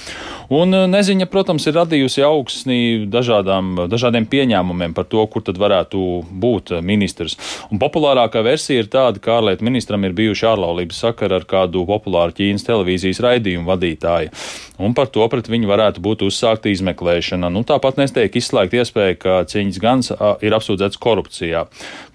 Un 0.54 0.74
eh, 0.74 0.86
neziņa, 0.90 1.26
protams, 1.32 1.66
ir 1.66 1.74
radījusi 1.80 2.22
augsni 2.28 2.78
dažādām, 3.10 3.88
dažādiem 3.90 4.28
pieņēmumiem 4.30 4.94
par 4.94 5.08
to, 5.10 5.26
kur 5.26 5.42
tad 5.42 5.58
varētu 5.58 6.04
būt 6.30 6.76
ministrs. 6.86 7.34
Un 7.72 7.82
populārākā 7.82 8.44
versija 8.46 8.84
ir 8.84 8.92
tāda, 8.92 9.18
ka 9.18 9.40
ārlietu 9.40 9.66
ministram 9.66 10.06
ir 10.06 10.14
bijuši 10.14 10.46
ārlaulības 10.52 11.02
sakari 11.08 11.40
ar 11.40 11.48
kādu 11.50 11.82
populāru 11.90 12.38
Ķīnas 12.38 12.70
televīzijas 12.70 13.24
raidījumu 13.26 13.66
vadītāju. 13.66 14.30
Un 14.78 14.94
par 14.94 15.08
to 15.10 15.24
pret 15.26 15.48
viņu 15.50 15.66
varētu 15.66 16.02
būt 16.04 16.22
uzsākta 16.22 16.70
izmeklēšana. 16.70 17.47
Nu, 17.52 17.64
tāpat 17.66 17.98
nestiek 18.00 18.34
izslēgta 18.38 18.80
iespēja, 18.82 19.16
ka 19.18 19.36
Cīņas 19.48 19.80
Gans 19.82 20.12
ir 20.44 20.56
apsūdzēts 20.56 21.00
korupcijā, 21.02 21.64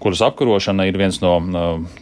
kuras 0.02 0.22
apkarošana 0.26 0.86
ir 0.88 0.98
viens 1.00 1.20
no 1.22 1.36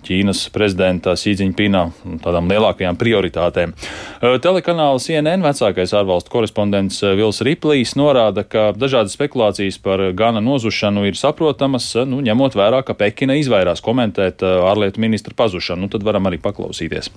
Ķīnas 0.07 0.45
prezidenta 0.55 1.16
Sīdziņpina 1.18 1.85
tādām 2.25 2.51
lielākajām 2.53 2.99
prioritātēm. 3.01 3.75
Telekanāla 4.21 5.03
CNN 5.03 5.45
vecākais 5.45 5.95
ārvalstu 5.99 6.33
korespondents 6.33 7.03
Vils 7.18 7.42
Riplīs 7.47 7.97
norāda, 7.99 8.47
ka 8.47 8.71
dažādas 8.77 9.16
spekulācijas 9.18 9.81
par 9.83 10.05
Gana 10.16 10.42
nozušanu 10.45 11.07
ir 11.09 11.18
saprotamas, 11.18 11.92
nu, 12.09 12.23
ņemot 12.25 12.59
vērā, 12.59 12.83
ka 12.87 12.97
Pekina 12.99 13.38
izvairās 13.40 13.85
komentēt 13.85 14.45
ārlietu 14.47 15.03
ministra 15.03 15.37
pazušanu. 15.37 15.87
Nu, 15.87 15.92
tad 15.92 16.05
varam 16.07 16.29
arī 16.31 16.38
paklausīties. 16.42 17.11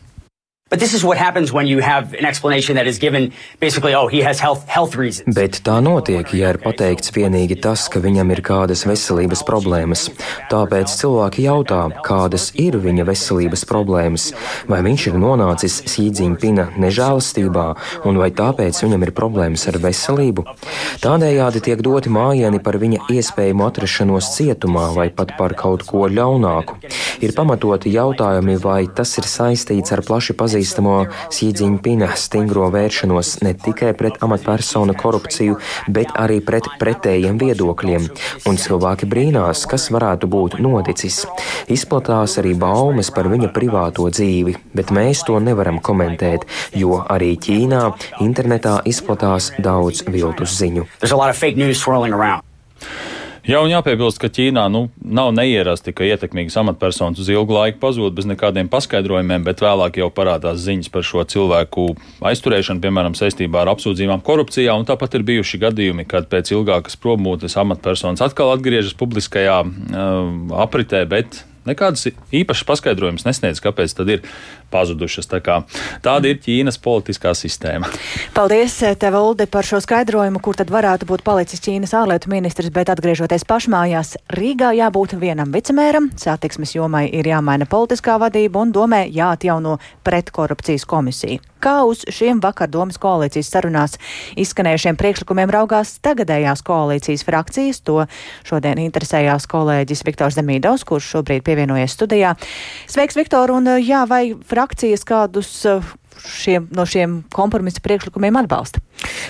But 0.75 0.81
this 0.81 0.93
is 0.93 1.05
what 1.05 1.17
happens 1.17 1.53
when 1.53 1.67
you 1.67 1.79
have 1.79 2.13
an 2.19 2.25
explanation 2.25 2.75
that 2.75 2.85
is 2.85 2.97
given 2.99 3.31
basically, 3.61 3.93
oh, 3.95 4.07
he 4.07 4.19
has 4.19 4.41
health, 4.41 4.67
health 4.67 4.97
reasons. 4.97 5.33
Bet 5.37 5.61
tā 5.63 5.77
notiek, 5.79 6.27
ja 6.35 6.49
ir 6.51 6.57
pateikts 6.59 7.13
vienīgi 7.15 7.55
tas, 7.63 7.85
ka 7.87 8.01
viņam 8.03 8.33
ir 8.35 8.41
kādas 8.43 8.83
veselības 8.83 9.45
problēmas. 9.47 10.09
Tāpēc 10.51 10.91
cilvēki 10.99 11.45
jautā, 11.45 11.79
kādas 12.03 12.49
ir 12.59 12.75
viņa 12.83 13.05
veselības 13.07 13.63
problēmas, 13.69 14.25
vai 14.67 14.81
viņš 14.83 15.05
ir 15.13 15.15
nonācis 15.21 15.77
Sīdziņpina 15.93 16.67
nežēlastībā, 16.75 17.65
un 18.03 18.19
vai 18.19 18.27
tāpēc 18.35 18.83
viņam 18.83 19.07
ir 19.07 19.13
problēmas 19.15 19.63
ar 19.71 19.79
veselību. 19.79 20.43
Tādējādi 21.05 21.63
tiek 21.69 21.85
doti 21.87 22.11
mājieni 22.11 22.59
par 22.59 22.81
viņa 22.83 23.07
iespējamu 23.15 23.69
atrašanos 23.69 24.33
cietumā 24.35 24.89
vai 24.99 25.07
pat 25.07 25.37
par 25.39 25.55
kaut 25.55 25.87
ko 25.87 26.11
ļaunāku. 26.11 26.81
Ir 27.23 27.31
pamatoti 27.31 27.95
jautājumi, 27.95 28.59
vai 28.59 28.81
tas 28.91 29.15
ir 29.15 29.31
saistīts 29.31 29.95
ar 29.95 30.03
plaši 30.03 30.35
pazīstamu 30.35 30.64
pazīstamo 30.65 30.95
Sīdziņpina 31.33 32.15
stingro 32.17 32.69
vēršanos 32.73 33.41
ne 33.45 33.53
tikai 33.53 33.93
pret 33.97 34.17
amatpersonu 34.25 34.95
korupciju, 34.97 35.59
bet 35.87 36.09
arī 36.17 36.39
pret 36.41 36.65
pretējiem 36.79 37.37
viedokļiem, 37.37 38.07
un 38.49 38.57
cilvēki 38.57 39.05
brīnās, 39.05 39.65
kas 39.69 39.91
varētu 39.93 40.27
būt 40.27 40.57
noticis. 40.59 41.25
Izplatās 41.69 42.39
arī 42.41 42.55
baumas 42.57 43.11
par 43.13 43.29
viņa 43.29 43.51
privāto 43.53 44.09
dzīvi, 44.09 44.55
bet 44.73 44.93
mēs 44.95 45.25
to 45.27 45.37
nevaram 45.39 45.79
komentēt, 45.79 46.47
jo 46.73 47.03
arī 47.05 47.35
Ķīnā 47.45 47.83
internetā 48.25 48.79
izplatās 48.89 49.51
daudz 49.61 50.05
viltus 50.09 50.57
ziņu. 50.57 50.87
Jā, 53.45 53.59
un 53.61 53.69
jāpiebilst, 53.69 54.17
ka 54.17 54.25
Ķīnā 54.33 54.63
nu, 54.73 54.87
nav 55.05 55.27
neierasti, 55.37 55.93
ka 55.93 56.07
ietekmīgas 56.07 56.55
amatpersonas 56.63 57.21
uz 57.21 57.27
ilgu 57.29 57.53
laiku 57.53 57.77
pazūd 57.83 58.15
bez 58.17 58.25
nekādiem 58.25 58.71
paskaidrojumiem, 58.73 59.45
bet 59.45 59.61
vēlāk 59.61 59.99
jau 60.01 60.07
parādās 60.09 60.63
ziņas 60.63 60.89
par 60.89 61.05
šo 61.05 61.21
cilvēku 61.29 61.91
aizturēšanu, 62.25 62.81
piemēram, 62.81 63.13
saistībā 63.13 63.61
ar 63.61 63.75
apsūdzībām 63.75 64.25
korupcijā. 64.25 64.73
Tāpat 64.89 65.19
ir 65.19 65.27
bijuši 65.29 65.61
gadījumi, 65.61 66.07
kad 66.09 66.25
pēc 66.31 66.55
ilgākas 66.57 66.97
probūtes 66.97 67.53
amatpersonas 67.61 68.25
atkal 68.25 68.49
atgriežas 68.55 68.97
publiskajā 68.97 69.59
uh, 69.61 70.25
apritē, 70.65 71.05
bet 71.05 71.43
nekādas 71.69 72.09
īpašas 72.33 72.65
paskaidrojumus 72.69 73.25
nesniedz, 73.27 73.61
kāpēc 73.61 73.93
tad 73.97 74.09
ir 74.09 74.25
pazudušas. 74.71 75.29
Tā 75.31 75.41
kā, 75.45 75.61
tāda 76.05 76.31
ir 76.31 76.39
Ķīnas 76.43 76.79
politiskā 76.81 77.33
sistēma. 77.37 77.89
Paldies, 78.35 78.81
eh, 78.83 78.95
tev, 78.99 79.17
Uldi, 79.19 79.47
par 79.47 79.63
šo 79.67 79.79
skaidrojumu, 79.83 80.41
kur 80.41 80.55
tad 80.55 80.71
varētu 80.73 81.07
būt 81.09 81.23
palicis 81.23 81.63
Ķīnas 81.63 81.95
ārlietu 81.95 82.29
ministrs, 82.31 82.71
bet 82.73 82.91
atgriežoties 82.93 83.47
pašmājās, 83.47 84.15
Rīgā 84.35 84.73
jābūt 84.75 85.17
vienam 85.19 85.51
vicemēram, 85.51 86.11
satiksmes 86.19 86.75
jomai 86.75 87.07
ir 87.13 87.25
jāmaina 87.25 87.67
politiskā 87.69 88.19
vadība 88.19 88.61
un 88.61 88.71
domē 88.75 89.05
jāatjauno 89.11 89.79
pretkorupcijas 90.03 90.85
komisija. 90.85 91.39
Kā 91.65 91.79
uz 91.87 92.03
šiem 92.13 92.37
vakar 92.43 92.69
domas 92.69 92.99
koalīcijas 93.01 93.47
sarunās 93.49 93.95
izskanējušiem 94.37 94.99
priekšlikumiem 94.99 95.49
raugās 95.49 95.95
tagadējās 96.05 96.61
koalīcijas 96.61 97.23
frakcijas, 97.25 97.79
to 97.81 98.03
šodien 98.45 98.77
interesējās 98.83 99.47
kolēģis 99.49 100.03
Viktors 100.05 100.37
Demīdovs, 100.37 100.85
kurš 100.85 101.07
šobrīd 101.15 101.41
pievienojies 101.47 101.95
studijā. 101.97 102.35
Sveiks, 102.91 103.17
Viktor, 103.17 103.55
un 103.55 103.71
jā, 103.81 104.03
vai 104.09 104.35
frakcijas 104.55 105.03
kādus 105.03 105.49
eh, 105.67 105.83
šiem, 106.23 106.69
no 106.75 106.85
šiem 106.87 107.19
kompromisa 107.35 107.83
priekšlikumiem 107.83 108.39
atbalsta? 108.39 108.79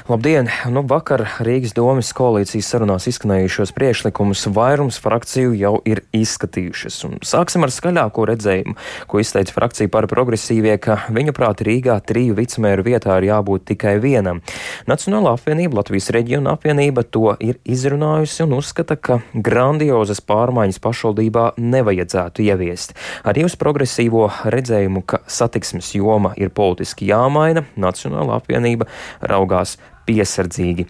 Labdien! 0.05 0.51
Nu, 0.69 0.83
vakar 0.85 1.23
Rīgas 1.41 1.71
domas 1.73 2.11
koalīcijas 2.13 2.67
sarunās 2.69 3.07
izskanējušos 3.09 3.71
priekšlikumus 3.73 4.43
vairums 4.53 4.99
frakciju 5.01 5.55
jau 5.57 5.71
ir 5.89 6.03
izskatījušas. 6.13 6.97
Un 7.07 7.15
sāksim 7.25 7.65
ar 7.65 7.73
skaļāko 7.73 8.27
redzējumu, 8.29 8.75
ko 9.09 9.21
izteica 9.23 9.55
frakcija 9.55 9.89
par 9.89 10.05
progresīvie, 10.11 10.75
ka 10.83 10.99
viņuprāt 11.09 11.63
Rīgā 11.65 11.95
triju 12.05 12.35
vicemēru 12.37 12.85
vietā 12.85 13.17
ir 13.17 13.31
jābūt 13.31 13.65
tikai 13.71 13.95
vienam. 14.03 14.43
Nacionālā 14.85 15.33
apvienība, 15.39 15.79
Latvijas 15.81 16.11
reģiona 16.13 16.53
apvienība 16.53 17.01
to 17.09 17.33
ir 17.41 17.57
izrunājusi 17.65 18.45
un 18.45 18.53
uzskata, 18.59 18.99
ka 19.01 19.19
grandiozas 19.33 20.21
pārmaiņas 20.21 20.81
pašvaldībā 20.85 21.47
nevajadzētu 21.57 22.45
ieviest. 22.45 22.93
Arī 23.25 23.47
uz 23.49 23.57
progresīvo 23.57 24.27
redzējumu, 24.53 25.01
ka 25.01 25.23
satiksmes 25.25 25.95
joma 25.97 26.35
ir 26.37 26.53
politiski 26.53 27.09
jāmaina, 27.09 27.65
Nacionālā 27.73 28.37
apvienība 28.37 28.85
raugās 29.25 29.64
izturās 29.65 29.77
piesardzīgi. 30.05 30.85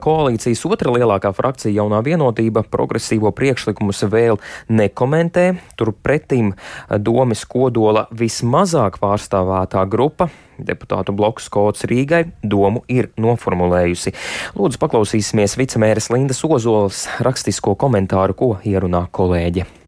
Koalīcijas 0.00 0.62
otra 0.64 0.88
lielākā 0.88 1.34
frakcija, 1.36 1.74
jaunā 1.76 2.00
vienotība, 2.00 2.62
progresīvo 2.64 3.28
priekšlikumus 3.36 4.00
vēl 4.08 4.38
nekomentē. 4.72 5.60
Turpretim 5.76 6.54
domas 6.88 7.44
kodola 7.44 8.06
vismazāk 8.10 8.96
pārstāvētā 9.02 9.84
grupa, 9.84 10.30
deputātu 10.56 11.12
bloks 11.12 11.50
Kots 11.52 11.84
Rīgai, 11.84 12.30
domu 12.42 12.80
ir 12.88 13.10
noformulējusi. 13.20 14.14
Lūdzu, 14.56 14.80
paklausīsimies 14.80 15.58
vicemēras 15.60 16.08
Lindas 16.08 16.40
Ozolas 16.48 17.04
rakstisko 17.20 17.76
komentāru, 17.76 18.38
ko 18.40 18.50
ierunā 18.64 19.10
kolēģe. 19.12 19.79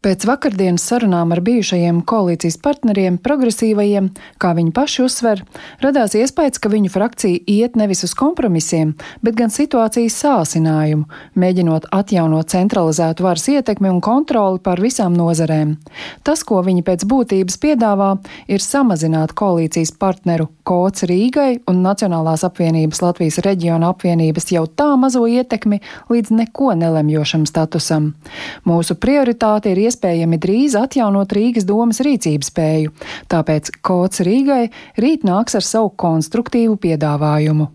Pēc 0.00 0.22
vakardienas 0.24 0.80
sarunām 0.88 1.34
ar 1.34 1.42
bijušajiem 1.44 1.98
koalīcijas 2.08 2.54
partneriem, 2.64 3.18
progresīvajiem, 3.20 4.06
kā 4.40 4.54
viņi 4.56 4.70
paši 4.72 5.02
uzsver, 5.04 5.42
radās 5.84 6.14
iespējas, 6.16 6.56
ka 6.56 6.70
viņu 6.72 6.88
frakcija 6.94 7.42
iet 7.44 7.74
nevis 7.76 8.00
uz 8.06 8.14
kompromisiem, 8.16 8.94
bet 9.20 9.36
gan 9.36 9.52
situācijas 9.52 10.16
sāsinājumu, 10.22 11.04
mēģinot 11.36 11.90
atjaunot 11.92 12.48
centralizētu 12.48 13.26
varas 13.26 13.44
ietekmi 13.52 13.90
un 13.92 13.98
kontroli 14.00 14.62
pār 14.64 14.80
visām 14.80 15.12
nozarēm. 15.20 15.74
Tas, 16.24 16.46
ko 16.48 16.62
viņi 16.64 16.80
pēc 16.86 17.04
būtības 17.04 17.60
piedāvā, 17.60 18.14
ir 18.48 18.64
samazināt 18.64 19.36
koalīcijas 19.36 19.92
partneru 20.00 20.48
Kots 20.64 21.04
Rīgai 21.12 21.58
un 21.68 21.84
Nacionālās 21.84 22.46
apvienības 22.48 23.02
Latvijas 23.04 23.40
reģiona 23.44 23.92
apvienības 23.92 24.48
jau 24.56 24.64
tā 24.64 24.88
mazo 24.96 25.26
ietekmi 25.28 25.82
līdz 26.08 26.32
neko 26.40 26.72
nelemjošam 26.86 27.44
statusam. 27.44 28.14
Mūsu 28.64 28.96
prioritāte 28.96 29.74
ir 29.74 29.89
iespējami 29.90 30.38
drīz 30.40 30.78
atjaunot 30.78 31.34
Rīgas 31.36 31.66
domas 31.68 32.00
rīcības 32.06 32.52
spēju, 32.54 32.94
tāpēc 33.30 33.74
Kots 33.82 34.24
Rīgai 34.26 34.70
rīt 35.02 35.26
nāks 35.26 35.58
ar 35.58 35.66
savu 35.66 35.92
konstruktīvu 35.98 36.78
piedāvājumu. 36.80 37.68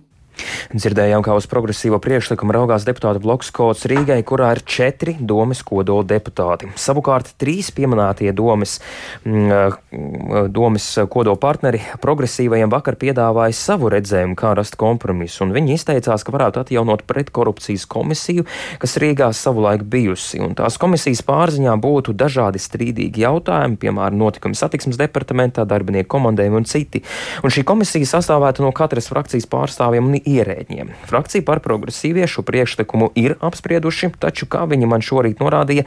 Dzirdējām, 0.75 1.23
kā 1.25 1.35
uz 1.37 1.47
progresīvo 1.49 1.99
priekšlikumu 2.03 2.55
raugās 2.55 2.85
deputāta 2.87 3.21
bloks 3.23 3.51
kods 3.55 3.85
Rīgai, 3.89 4.19
kurā 4.27 4.51
ir 4.55 4.61
četri 4.67 5.15
domas 5.19 5.61
kodola 5.65 6.05
deputāti. 6.07 6.69
Savukārt 6.79 7.33
trīs 7.41 7.71
pieminētie 7.75 8.31
domas, 8.35 8.79
mm, 9.23 9.51
eh, 9.51 10.49
domas 10.49 10.87
kodola 11.11 11.39
partneri 11.39 11.81
progresīvajiem 12.01 12.71
vakar 12.71 12.97
piedāvāja 12.99 13.53
savu 13.55 13.89
redzējumu, 13.93 14.35
kā 14.35 14.55
rast 14.57 14.75
kompromisu, 14.75 15.43
un 15.45 15.53
viņi 15.55 15.77
izteicās, 15.77 16.25
ka 16.25 16.35
varētu 16.35 16.63
atjaunot 16.63 17.05
pretkorupcijas 17.07 17.85
komisiju, 17.85 18.45
kas 18.79 18.97
Rīgā 18.97 19.31
savulaik 19.33 19.83
bijusi, 19.83 20.41
un 20.43 20.55
tās 20.55 20.77
komisijas 20.81 21.21
pārziņā 21.25 21.75
būtu 21.81 22.13
dažādi 22.13 22.59
strīdīgi 22.59 23.23
jautājumi, 23.23 23.77
piemēram, 23.77 24.17
notikumi 24.17 24.55
satiksmes 24.55 24.99
departamentā, 24.99 25.65
darbinieku 25.65 26.09
komandējumi 26.17 26.61
un 26.61 26.65
citi. 26.69 27.03
Un 27.43 27.53
šī 27.53 27.63
komisija 27.67 28.05
sastāvētu 28.05 28.65
no 28.65 28.71
katras 28.75 29.09
frakcijas 29.11 29.47
pārstāvjiem 29.51 30.09
un 30.09 30.19
ierēģiem. 30.25 30.91
Frakcija 31.09 31.45
par 31.45 31.61
progresīviešu 31.65 32.43
priekšlikumu 32.45 33.11
ir 33.19 33.37
apsprieduši, 33.45 34.11
taču, 34.19 34.47
kā 34.51 34.65
viņi 34.69 34.89
man 34.89 35.03
šorīt 35.05 35.41
norādīja, 35.43 35.85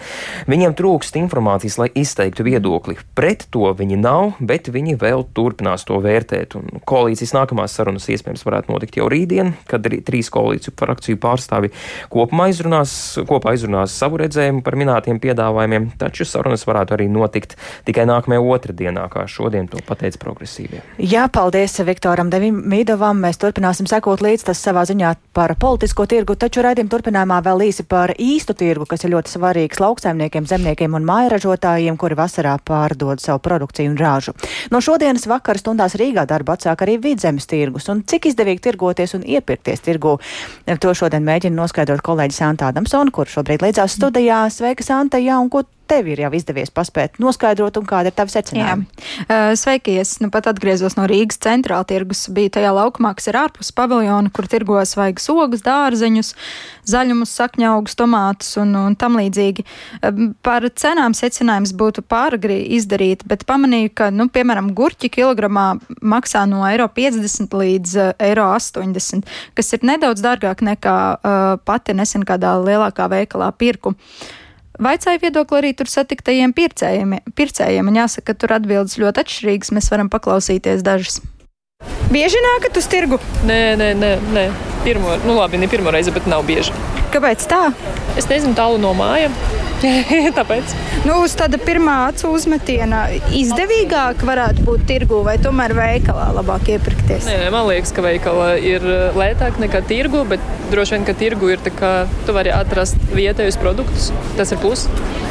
viņiem 0.50 0.76
trūkst 0.78 1.18
informācijas, 1.20 1.78
lai 1.82 1.88
izteiktu 1.98 2.46
viedokli. 2.46 2.98
Pret 3.18 3.46
to 3.54 3.70
viņi 3.76 3.98
nav, 4.00 4.38
bet 4.40 4.70
viņi 4.72 4.96
vēl 5.00 5.26
turpinās 5.36 5.86
to 5.88 5.98
vērtēt. 6.04 6.56
Un 6.58 6.82
koalīcijas 6.88 7.34
nākamās 7.36 7.74
sarunas 7.78 8.08
iespējams 8.08 8.44
varētu 8.46 8.72
notikt 8.72 9.00
jau 9.00 9.08
rītdien, 9.10 9.54
kad 9.70 9.86
trīs 10.06 10.30
koalīciju 10.34 10.76
frakciju 10.78 11.20
pārstāvi 11.22 11.72
kopumā 12.12 12.48
izrunās, 12.52 12.92
kopā 13.28 13.54
izrunās 13.58 13.96
savu 13.98 14.20
redzējumu 14.22 14.62
par 14.66 14.78
minētiem 14.78 15.20
piedāvājumiem, 15.22 15.90
taču 16.00 16.26
sarunas 16.28 16.66
varētu 16.68 16.96
arī 16.96 17.08
notikt 17.12 17.56
tikai 17.88 18.06
nākamajā 18.08 18.44
otrdienā, 18.54 19.06
kā 19.12 19.26
šodien 19.30 19.68
to 19.70 19.82
pateica 19.86 20.20
progresīvie. 20.22 20.82
Jā, 21.02 21.26
paldies 21.32 21.78
Viktoram 21.88 22.30
Devimīdovam. 22.32 23.20
Mēs 23.24 23.40
turpināsim 23.42 23.88
sekot 23.90 24.22
līdz 24.28 24.44
tas 24.48 24.60
savā 24.62 24.82
ziņā 24.88 25.12
par 25.36 25.54
politisko 25.60 26.04
tirgu, 26.10 26.36
taču 26.38 26.62
raidījuma 26.64 26.92
turpinājumā 26.92 27.38
vēl 27.46 27.64
īsi 27.68 27.84
par 27.88 28.12
īstu 28.20 28.54
tirgu, 28.58 28.86
kas 28.88 29.04
ir 29.04 29.12
ļoti 29.14 29.32
svarīgs 29.32 29.80
lauksaimniekiem, 29.82 30.48
zemniekiem 30.48 30.96
un 30.98 31.06
mājražotājiem, 31.08 31.96
kuri 32.00 32.18
vasarā 32.18 32.56
pārdod 32.64 33.22
savu 33.22 33.40
produkciju 33.44 33.92
un 33.92 33.98
rāžu. 34.00 34.34
No 34.74 34.82
šodienas 34.84 35.28
vakara 35.30 35.60
stundās 35.60 35.96
Rīgā 35.98 36.26
darbu 36.28 36.54
atsāk 36.56 36.84
arī 36.84 36.98
vidzemes 37.08 37.48
tirgus, 37.48 37.88
un 37.92 38.04
cik 38.08 38.30
izdevīgi 38.32 38.66
tirgoties 38.68 39.16
un 39.18 39.24
iepirkties 39.24 39.84
tirgu. 39.86 40.18
To 40.68 40.94
šodien 40.94 41.24
mēģina 41.26 41.56
noskaidrot 41.56 42.04
kolēģis 42.04 42.42
Santa 42.44 42.68
Adamsona, 42.72 43.14
kurš 43.14 43.38
šobrīd 43.38 43.64
līdzās 43.64 43.96
studijā. 43.98 44.44
Sveika, 44.52 44.84
Santa! 44.84 45.22
Jā, 45.22 45.40
un 45.40 45.50
ko 45.52 45.64
tev 45.88 46.08
ir 46.12 46.22
jau 46.22 46.30
izdevies 46.36 46.70
paspēt 46.74 47.18
noskaidrot, 47.22 47.78
un 47.80 47.86
kāda 47.88 48.10
ir 48.10 48.16
tava 48.16 48.32
secinājuma? 48.32 48.86
Uh, 49.24 49.52
sveiki, 49.58 49.96
es 50.02 50.16
nu 50.22 50.30
pat 50.32 50.50
atgriezos 50.50 50.98
no 50.98 51.06
Rīgas 51.08 51.40
centrāla 51.44 51.86
tirgus, 51.88 52.26
biju 52.34 52.52
tajā 52.58 52.72
laukumā, 52.76 53.14
kas 53.18 53.30
ir 53.30 53.38
ārpus 53.40 53.72
paviljona, 53.76 54.32
kur 54.34 54.48
tirgo 54.50 54.80
svaigas 54.88 55.28
ogas, 55.32 55.64
dārzeņus, 55.66 56.34
zaļumus, 56.88 57.34
sakņaugus, 57.40 57.96
tomātus 57.98 58.54
un, 58.60 58.74
un 58.78 58.96
tam 58.98 59.18
līdzīgi. 59.20 59.64
Par 60.44 60.66
cenām 60.78 61.16
secinājums 61.16 61.74
būtu 61.78 62.04
pāragri 62.08 62.60
izdarīt, 62.78 63.24
bet 63.28 63.46
pamanīju, 63.48 63.94
ka, 63.98 64.10
nu, 64.14 64.28
piemēram, 64.32 64.72
gurķi 64.76 65.12
kilogramā 65.18 65.68
maksā 66.00 66.44
no 66.50 66.64
eiro 66.68 66.88
50 66.92 67.56
līdz 67.62 67.96
eiro 68.28 68.50
80, 68.54 69.28
kas 69.56 69.72
ir 69.76 69.86
nedaudz 69.88 70.24
dārgāk 70.24 70.64
nekā 70.64 70.98
uh, 70.98 71.54
pati 71.64 71.96
nesen 71.96 72.26
kādā 72.28 72.56
lielākā 72.60 73.08
veikalā 73.12 73.52
pirku. 73.58 73.94
Uh, 73.94 74.36
Vaicāju 74.78 75.18
viedokli 75.24 75.58
arī 75.58 75.72
tur 75.74 75.88
satiktajiem 75.90 76.52
pircējiem, 76.54 77.16
pircējiem, 77.34 77.88
un 77.90 77.98
jāsaka, 77.98 78.30
ka 78.30 78.38
tur 78.38 78.54
atbildes 78.54 78.94
ļoti 79.02 79.24
atšķirīgas. 79.24 79.72
Mēs 79.74 79.90
varam 79.90 80.10
paklausīties 80.12 80.84
dažas. 80.86 81.18
Bieži 82.14 82.38
nākat 82.44 82.78
uz 82.78 82.86
tirgu? 82.90 83.18
Nē, 83.48 83.74
nē, 83.80 83.88
nē, 83.98 84.12
nē. 84.36 84.44
Pirmo, 84.86 85.16
nu 85.26 85.34
labi, 85.34 85.58
ne 85.58 85.66
pirmo 85.70 85.90
reizi, 85.94 86.14
bet 86.14 86.30
nav 86.30 86.46
bieži. 86.46 86.74
Kāpēc 87.10 87.42
tā? 87.50 87.64
Es 88.14 88.30
nezinu, 88.30 88.54
tālu 88.54 88.78
no 88.78 88.94
mājām. 88.94 89.34
Tāpēc. 90.38 90.72
Nu, 91.06 91.20
uz 91.22 91.34
tāda 91.38 91.58
pirmā 91.62 91.94
acu 92.08 92.32
uzmetiena 92.34 93.04
izdevīgāk 93.36 94.24
varētu 94.26 94.64
būt 94.66 94.86
tirgu 94.90 95.20
vai 95.26 95.36
tomēr 95.42 95.74
veikalā 95.78 96.28
labāk 96.36 96.72
iepirkties? 96.74 97.28
Nē, 97.28 97.50
man 97.54 97.68
liekas, 97.70 97.94
ka 97.94 98.04
veikalā 98.04 98.50
ir 98.58 98.84
lētāk 99.18 99.60
nekā 99.62 99.84
tirgu, 99.88 100.24
bet 100.28 100.42
droši 100.72 100.96
vien, 100.96 101.06
ka 101.08 101.14
tirgu 101.18 101.52
ir 101.54 101.62
tā, 101.62 101.72
ka 101.78 101.92
tu 102.26 102.34
vari 102.36 102.52
atrast 102.54 102.98
vietējus 103.14 103.60
produktus. 103.62 104.10
Tas 104.38 104.52
ir 104.54 104.62
plus. 104.62 104.88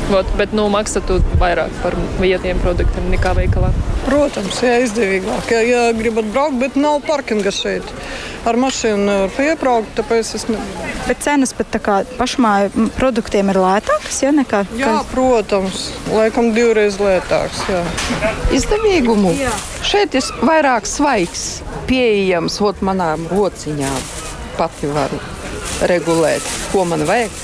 Vot, 0.08 0.30
bet 0.40 0.56
nu, 0.56 0.70
maksā 0.72 1.04
tu 1.04 1.20
vairāk 1.42 1.74
par 1.84 1.98
vietējiem 2.22 2.64
produktiem 2.64 3.12
nekā 3.12 3.36
veikalā. 3.42 3.74
Protams, 4.08 4.62
jā, 4.64 4.78
izdevīgāk. 4.86 5.50
Ja, 5.52 5.62
ja 5.68 5.80
gribat 5.96 6.30
braukt, 6.32 6.56
bet 6.62 6.78
nav 6.80 7.02
parkinga 7.04 7.52
šeit. 7.52 7.84
Ar 8.48 8.56
mašīnu 8.56 9.04
nevar 9.04 9.34
piebraukt, 9.36 9.90
tāpēc 9.98 10.30
es 10.38 10.46
ne... 10.48 10.62
Bet 11.08 11.20
cenas 11.26 11.52
pat 11.56 11.68
tā 11.74 11.82
kā 11.84 11.98
pašmāju 12.16 12.88
produktiem 12.96 13.52
ir 13.52 13.60
lētākas, 13.60 14.22
ja 14.24 14.32
nekā? 14.36 14.64
Jā, 14.80 14.94
protams, 15.12 15.90
laikam 16.14 16.54
divreiz 16.56 17.00
lētāks. 17.04 17.66
Jā. 17.68 17.84
Izdevīgumu? 18.56 19.36
Jā. 19.36 19.52
Šeit 19.88 20.16
ir 20.16 20.32
vairāk 20.40 20.88
svaigs, 20.88 21.48
pieejams, 21.92 22.62
ot 22.64 22.80
manām 22.88 23.28
rociņām. 23.32 24.00
Pati 24.58 24.88
varu 24.90 25.20
regulēt, 25.92 26.48
ko 26.72 26.88
man 26.90 27.04
vajag. 27.08 27.36